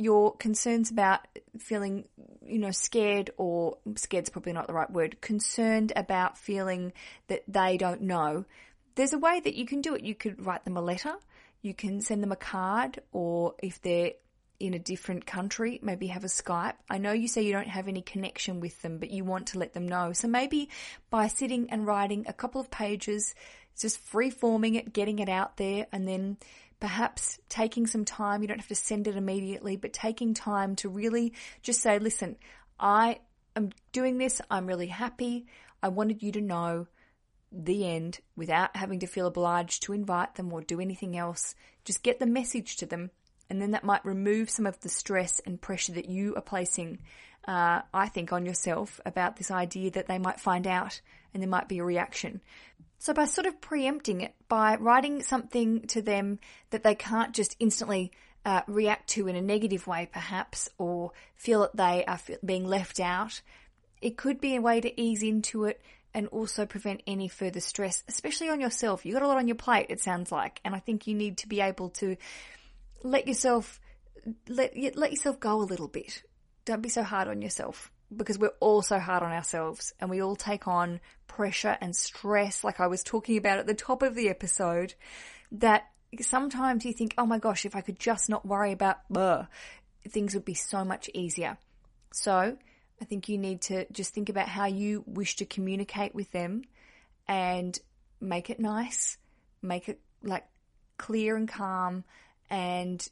your 0.00 0.34
concerns 0.36 0.90
about 0.90 1.20
feeling, 1.58 2.04
you 2.46 2.58
know, 2.58 2.70
scared 2.70 3.30
or 3.36 3.76
scared's 3.96 4.30
probably 4.30 4.54
not 4.54 4.66
the 4.66 4.72
right 4.72 4.90
word, 4.90 5.20
concerned 5.20 5.92
about 5.94 6.38
feeling 6.38 6.92
that 7.28 7.42
they 7.46 7.76
don't 7.76 8.00
know, 8.00 8.46
there's 8.94 9.12
a 9.12 9.18
way 9.18 9.40
that 9.40 9.54
you 9.54 9.66
can 9.66 9.82
do 9.82 9.94
it. 9.94 10.02
You 10.02 10.14
could 10.14 10.44
write 10.44 10.64
them 10.64 10.78
a 10.78 10.80
letter, 10.80 11.14
you 11.60 11.74
can 11.74 12.00
send 12.00 12.22
them 12.22 12.32
a 12.32 12.36
card, 12.36 13.00
or 13.12 13.54
if 13.62 13.82
they're 13.82 14.12
in 14.58 14.72
a 14.72 14.78
different 14.78 15.26
country, 15.26 15.78
maybe 15.82 16.06
have 16.06 16.24
a 16.24 16.28
Skype. 16.28 16.74
I 16.88 16.96
know 16.98 17.12
you 17.12 17.28
say 17.28 17.42
you 17.42 17.52
don't 17.52 17.68
have 17.68 17.86
any 17.86 18.02
connection 18.02 18.60
with 18.60 18.80
them, 18.82 18.98
but 18.98 19.10
you 19.10 19.24
want 19.24 19.48
to 19.48 19.58
let 19.58 19.74
them 19.74 19.86
know. 19.86 20.12
So 20.12 20.28
maybe 20.28 20.70
by 21.10 21.28
sitting 21.28 21.70
and 21.70 21.86
writing 21.86 22.24
a 22.26 22.32
couple 22.32 22.60
of 22.60 22.70
pages, 22.70 23.34
just 23.78 23.98
free 23.98 24.30
forming 24.30 24.76
it, 24.76 24.92
getting 24.92 25.18
it 25.18 25.28
out 25.28 25.56
there, 25.58 25.86
and 25.92 26.08
then 26.08 26.38
perhaps 26.80 27.38
taking 27.48 27.86
some 27.86 28.04
time, 28.04 28.42
you 28.42 28.48
don't 28.48 28.58
have 28.58 28.68
to 28.68 28.74
send 28.74 29.06
it 29.06 29.16
immediately, 29.16 29.76
but 29.76 29.92
taking 29.92 30.34
time 30.34 30.74
to 30.76 30.88
really 30.88 31.34
just 31.62 31.80
say, 31.80 31.98
listen, 31.98 32.36
I 32.78 33.20
am 33.54 33.70
doing 33.92 34.18
this. 34.18 34.40
I'm 34.50 34.66
really 34.66 34.86
happy. 34.86 35.46
I 35.82 35.88
wanted 35.88 36.22
you 36.22 36.32
to 36.32 36.40
know 36.40 36.86
the 37.52 37.86
end 37.86 38.20
without 38.36 38.76
having 38.76 39.00
to 39.00 39.06
feel 39.06 39.26
obliged 39.26 39.82
to 39.82 39.92
invite 39.92 40.36
them 40.36 40.52
or 40.52 40.62
do 40.62 40.80
anything 40.80 41.16
else. 41.16 41.54
Just 41.84 42.02
get 42.02 42.18
the 42.18 42.26
message 42.26 42.76
to 42.76 42.86
them. 42.86 43.10
And 43.50 43.60
then 43.60 43.72
that 43.72 43.84
might 43.84 44.04
remove 44.04 44.48
some 44.48 44.66
of 44.66 44.78
the 44.80 44.88
stress 44.88 45.40
and 45.40 45.60
pressure 45.60 45.92
that 45.92 46.08
you 46.08 46.34
are 46.36 46.42
placing, 46.42 47.00
uh, 47.48 47.82
I 47.92 48.08
think, 48.08 48.32
on 48.32 48.46
yourself 48.46 49.00
about 49.04 49.36
this 49.36 49.50
idea 49.50 49.90
that 49.92 50.06
they 50.06 50.18
might 50.18 50.38
find 50.38 50.66
out 50.66 51.00
and 51.34 51.42
there 51.42 51.50
might 51.50 51.68
be 51.68 51.78
a 51.78 51.84
reaction. 51.84 52.40
So 53.00 53.14
by 53.14 53.24
sort 53.24 53.46
of 53.46 53.62
preempting 53.62 54.20
it, 54.20 54.34
by 54.46 54.76
writing 54.76 55.22
something 55.22 55.86
to 55.86 56.02
them 56.02 56.38
that 56.68 56.82
they 56.82 56.94
can't 56.94 57.32
just 57.32 57.56
instantly 57.58 58.12
uh, 58.44 58.60
react 58.66 59.08
to 59.10 59.26
in 59.26 59.36
a 59.36 59.40
negative 59.40 59.86
way, 59.86 60.06
perhaps, 60.12 60.68
or 60.76 61.12
feel 61.34 61.62
that 61.62 61.76
they 61.76 62.04
are 62.04 62.20
being 62.44 62.66
left 62.66 63.00
out, 63.00 63.40
it 64.02 64.18
could 64.18 64.38
be 64.38 64.54
a 64.54 64.60
way 64.60 64.82
to 64.82 65.00
ease 65.00 65.22
into 65.22 65.64
it 65.64 65.80
and 66.12 66.28
also 66.28 66.66
prevent 66.66 67.02
any 67.06 67.26
further 67.26 67.60
stress, 67.60 68.04
especially 68.06 68.50
on 68.50 68.60
yourself. 68.60 69.06
You've 69.06 69.14
got 69.14 69.22
a 69.22 69.28
lot 69.28 69.38
on 69.38 69.48
your 69.48 69.56
plate, 69.56 69.86
it 69.88 70.00
sounds 70.00 70.30
like, 70.30 70.60
and 70.62 70.74
I 70.74 70.78
think 70.78 71.06
you 71.06 71.14
need 71.14 71.38
to 71.38 71.48
be 71.48 71.62
able 71.62 71.88
to 71.90 72.18
let 73.02 73.26
yourself 73.26 73.80
let 74.46 74.76
let 74.94 75.10
yourself 75.10 75.40
go 75.40 75.56
a 75.56 75.64
little 75.64 75.88
bit. 75.88 76.22
Don't 76.66 76.82
be 76.82 76.90
so 76.90 77.02
hard 77.02 77.28
on 77.28 77.40
yourself 77.40 77.90
because 78.14 78.38
we're 78.38 78.52
all 78.60 78.82
so 78.82 78.98
hard 78.98 79.22
on 79.22 79.32
ourselves 79.32 79.94
and 80.00 80.10
we 80.10 80.22
all 80.22 80.36
take 80.36 80.66
on 80.66 81.00
pressure 81.26 81.76
and 81.80 81.94
stress, 81.94 82.64
like 82.64 82.80
I 82.80 82.88
was 82.88 83.02
talking 83.02 83.36
about 83.36 83.58
at 83.58 83.66
the 83.66 83.74
top 83.74 84.02
of 84.02 84.14
the 84.14 84.28
episode, 84.28 84.94
that 85.52 85.84
sometimes 86.20 86.84
you 86.84 86.92
think, 86.92 87.14
oh 87.16 87.26
my 87.26 87.38
gosh, 87.38 87.64
if 87.64 87.76
I 87.76 87.80
could 87.80 87.98
just 87.98 88.28
not 88.28 88.44
worry 88.46 88.72
about 88.72 89.08
blah, 89.08 89.46
things 90.08 90.34
would 90.34 90.44
be 90.44 90.54
so 90.54 90.84
much 90.84 91.08
easier. 91.14 91.56
So 92.12 92.56
I 93.00 93.04
think 93.04 93.28
you 93.28 93.38
need 93.38 93.62
to 93.62 93.86
just 93.92 94.12
think 94.12 94.28
about 94.28 94.48
how 94.48 94.66
you 94.66 95.04
wish 95.06 95.36
to 95.36 95.44
communicate 95.44 96.14
with 96.14 96.30
them 96.32 96.64
and 97.28 97.78
make 98.20 98.50
it 98.50 98.58
nice, 98.58 99.16
make 99.62 99.88
it 99.88 100.00
like 100.22 100.44
clear 100.98 101.36
and 101.36 101.48
calm 101.48 102.04
and 102.50 103.06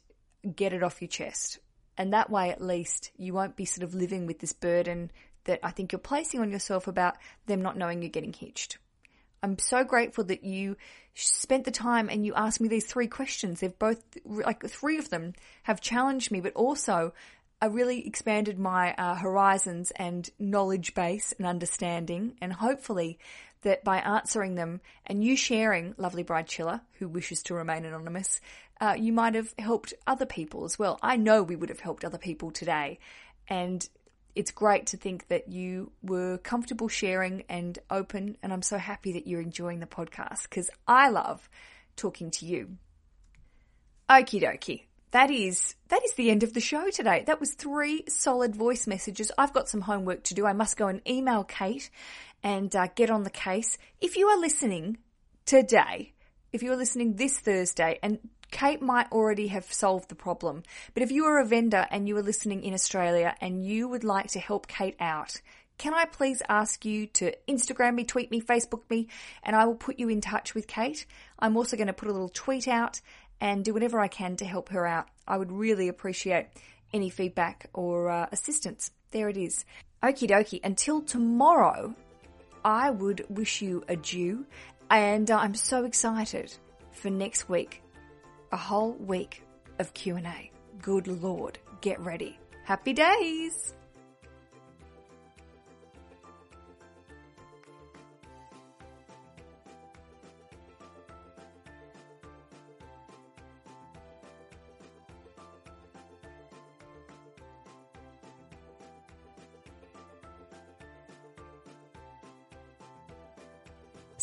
get 0.55 0.73
it 0.73 0.83
off 0.83 1.01
your 1.01 1.07
chest. 1.07 1.59
And 1.99 2.13
that 2.13 2.29
way, 2.29 2.49
at 2.49 2.61
least, 2.61 3.11
you 3.17 3.33
won't 3.33 3.57
be 3.57 3.65
sort 3.65 3.83
of 3.83 3.93
living 3.93 4.25
with 4.25 4.39
this 4.39 4.53
burden 4.53 5.11
that 5.43 5.59
I 5.61 5.71
think 5.71 5.91
you're 5.91 5.99
placing 5.99 6.39
on 6.39 6.49
yourself 6.49 6.87
about 6.87 7.17
them 7.45 7.61
not 7.61 7.77
knowing 7.77 8.01
you're 8.01 8.09
getting 8.09 8.31
hitched. 8.31 8.77
I'm 9.43 9.59
so 9.59 9.83
grateful 9.83 10.23
that 10.25 10.45
you 10.45 10.77
spent 11.13 11.65
the 11.65 11.71
time 11.71 12.07
and 12.09 12.25
you 12.25 12.33
asked 12.35 12.61
me 12.61 12.69
these 12.69 12.85
three 12.85 13.07
questions. 13.07 13.59
They've 13.59 13.77
both, 13.77 14.01
like 14.25 14.65
three 14.65 14.97
of 14.97 15.09
them 15.09 15.33
have 15.63 15.81
challenged 15.81 16.31
me, 16.31 16.39
but 16.39 16.53
also 16.53 17.13
I 17.61 17.65
really 17.65 18.07
expanded 18.07 18.57
my 18.57 18.93
uh, 18.93 19.15
horizons 19.15 19.91
and 19.97 20.29
knowledge 20.39 20.93
base 20.93 21.33
and 21.37 21.45
understanding. 21.45 22.37
And 22.41 22.53
hopefully 22.53 23.19
that 23.61 23.83
by 23.83 23.97
answering 23.97 24.55
them 24.55 24.81
and 25.05 25.23
you 25.23 25.35
sharing 25.35 25.93
Lovely 25.97 26.23
Bride 26.23 26.47
Chiller, 26.47 26.81
who 26.93 27.07
wishes 27.07 27.43
to 27.43 27.53
remain 27.53 27.85
anonymous, 27.85 28.39
uh, 28.79 28.95
you 28.97 29.11
might 29.11 29.35
have 29.35 29.53
helped 29.59 29.93
other 30.07 30.25
people 30.25 30.65
as 30.65 30.79
well. 30.79 30.99
I 31.01 31.17
know 31.17 31.43
we 31.43 31.55
would 31.55 31.69
have 31.69 31.79
helped 31.79 32.05
other 32.05 32.17
people 32.17 32.51
today. 32.51 32.99
And 33.47 33.87
it's 34.35 34.51
great 34.51 34.87
to 34.87 34.97
think 34.97 35.27
that 35.27 35.49
you 35.49 35.91
were 36.01 36.37
comfortable 36.37 36.87
sharing 36.87 37.43
and 37.49 37.77
open. 37.89 38.37
And 38.41 38.53
I'm 38.53 38.61
so 38.61 38.77
happy 38.77 39.13
that 39.13 39.27
you're 39.27 39.41
enjoying 39.41 39.79
the 39.79 39.85
podcast 39.85 40.43
because 40.43 40.69
I 40.87 41.09
love 41.09 41.49
talking 41.95 42.31
to 42.31 42.45
you. 42.45 42.77
Okie 44.09 44.41
dokie. 44.41 44.83
That 45.11 45.31
is, 45.31 45.75
that 45.87 46.03
is 46.03 46.13
the 46.13 46.29
end 46.29 46.43
of 46.43 46.53
the 46.53 46.59
show 46.59 46.89
today. 46.89 47.23
That 47.25 47.39
was 47.39 47.53
three 47.53 48.03
solid 48.07 48.55
voice 48.55 48.85
messages. 48.85 49.31
I've 49.37 49.53
got 49.53 49.67
some 49.67 49.81
homework 49.81 50.23
to 50.25 50.35
do. 50.35 50.45
I 50.45 50.53
must 50.53 50.77
go 50.77 50.87
and 50.87 51.01
email 51.07 51.43
Kate 51.43 51.89
and 52.43 52.75
uh, 52.75 52.87
get 52.95 53.09
on 53.09 53.23
the 53.23 53.29
case. 53.29 53.77
If 53.99 54.17
you 54.17 54.27
are 54.27 54.39
listening 54.39 54.97
today, 55.45 56.13
if 56.53 56.61
you're 56.61 56.75
listening 56.75 57.15
this 57.15 57.39
Thursday 57.39 57.99
and 58.03 58.19
Kate 58.51 58.81
might 58.81 59.11
already 59.11 59.47
have 59.47 59.71
solved 59.71 60.09
the 60.09 60.15
problem. 60.15 60.63
But 60.93 61.03
if 61.03 61.11
you 61.11 61.25
are 61.25 61.39
a 61.39 61.45
vendor 61.45 61.85
and 61.91 62.07
you 62.07 62.17
are 62.17 62.23
listening 62.23 62.63
in 62.63 62.73
Australia 62.73 63.35
and 63.41 63.65
you 63.65 63.87
would 63.87 64.03
like 64.03 64.27
to 64.31 64.39
help 64.39 64.67
Kate 64.67 64.95
out, 64.99 65.41
can 65.77 65.93
I 65.93 66.05
please 66.05 66.41
ask 66.49 66.83
you 66.83 67.07
to 67.07 67.33
Instagram 67.47 67.95
me, 67.95 68.03
tweet 68.03 68.31
me, 68.31 68.41
Facebook 68.41 68.89
me, 68.89 69.07
and 69.43 69.55
I 69.55 69.65
will 69.65 69.75
put 69.75 69.97
you 69.97 70.09
in 70.09 70.19
touch 70.19 70.53
with 70.53 70.67
Kate. 70.67 71.05
I'm 71.39 71.55
also 71.55 71.77
going 71.77 71.87
to 71.87 71.93
put 71.93 72.09
a 72.09 72.11
little 72.11 72.29
tweet 72.29 72.67
out 72.67 73.01
and 73.41 73.63
do 73.63 73.73
whatever 73.73 73.99
I 73.99 74.07
can 74.07 74.35
to 74.37 74.45
help 74.45 74.69
her 74.69 74.85
out. 74.85 75.07
I 75.27 75.37
would 75.37 75.51
really 75.51 75.87
appreciate 75.87 76.47
any 76.93 77.09
feedback 77.09 77.69
or 77.73 78.09
uh, 78.09 78.27
assistance. 78.31 78.91
There 79.11 79.29
it 79.29 79.37
is. 79.37 79.65
Okie 80.03 80.29
dokie. 80.29 80.61
Until 80.63 81.01
tomorrow, 81.01 81.95
I 82.63 82.89
would 82.89 83.25
wish 83.29 83.61
you 83.61 83.83
adieu, 83.87 84.45
and 84.89 85.29
uh, 85.29 85.37
I'm 85.37 85.55
so 85.55 85.85
excited 85.85 86.53
for 86.91 87.09
next 87.09 87.49
week. 87.49 87.81
A 88.51 88.57
whole 88.57 88.93
week 88.93 89.43
of 89.77 89.93
Q&A. 89.93 90.51
Good 90.81 91.07
Lord, 91.07 91.59
get 91.81 91.99
ready. 91.99 92.39
Happy 92.65 92.93
days! 92.93 93.75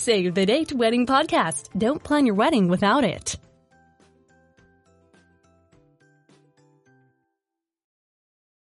Save 0.07 0.35
the 0.35 0.47
date 0.47 0.73
wedding 0.73 1.05
podcast. 1.05 1.69
Don't 1.77 2.01
plan 2.01 2.27
your 2.27 2.37
wedding 2.37 2.69
without 2.69 3.03
it. 3.03 3.37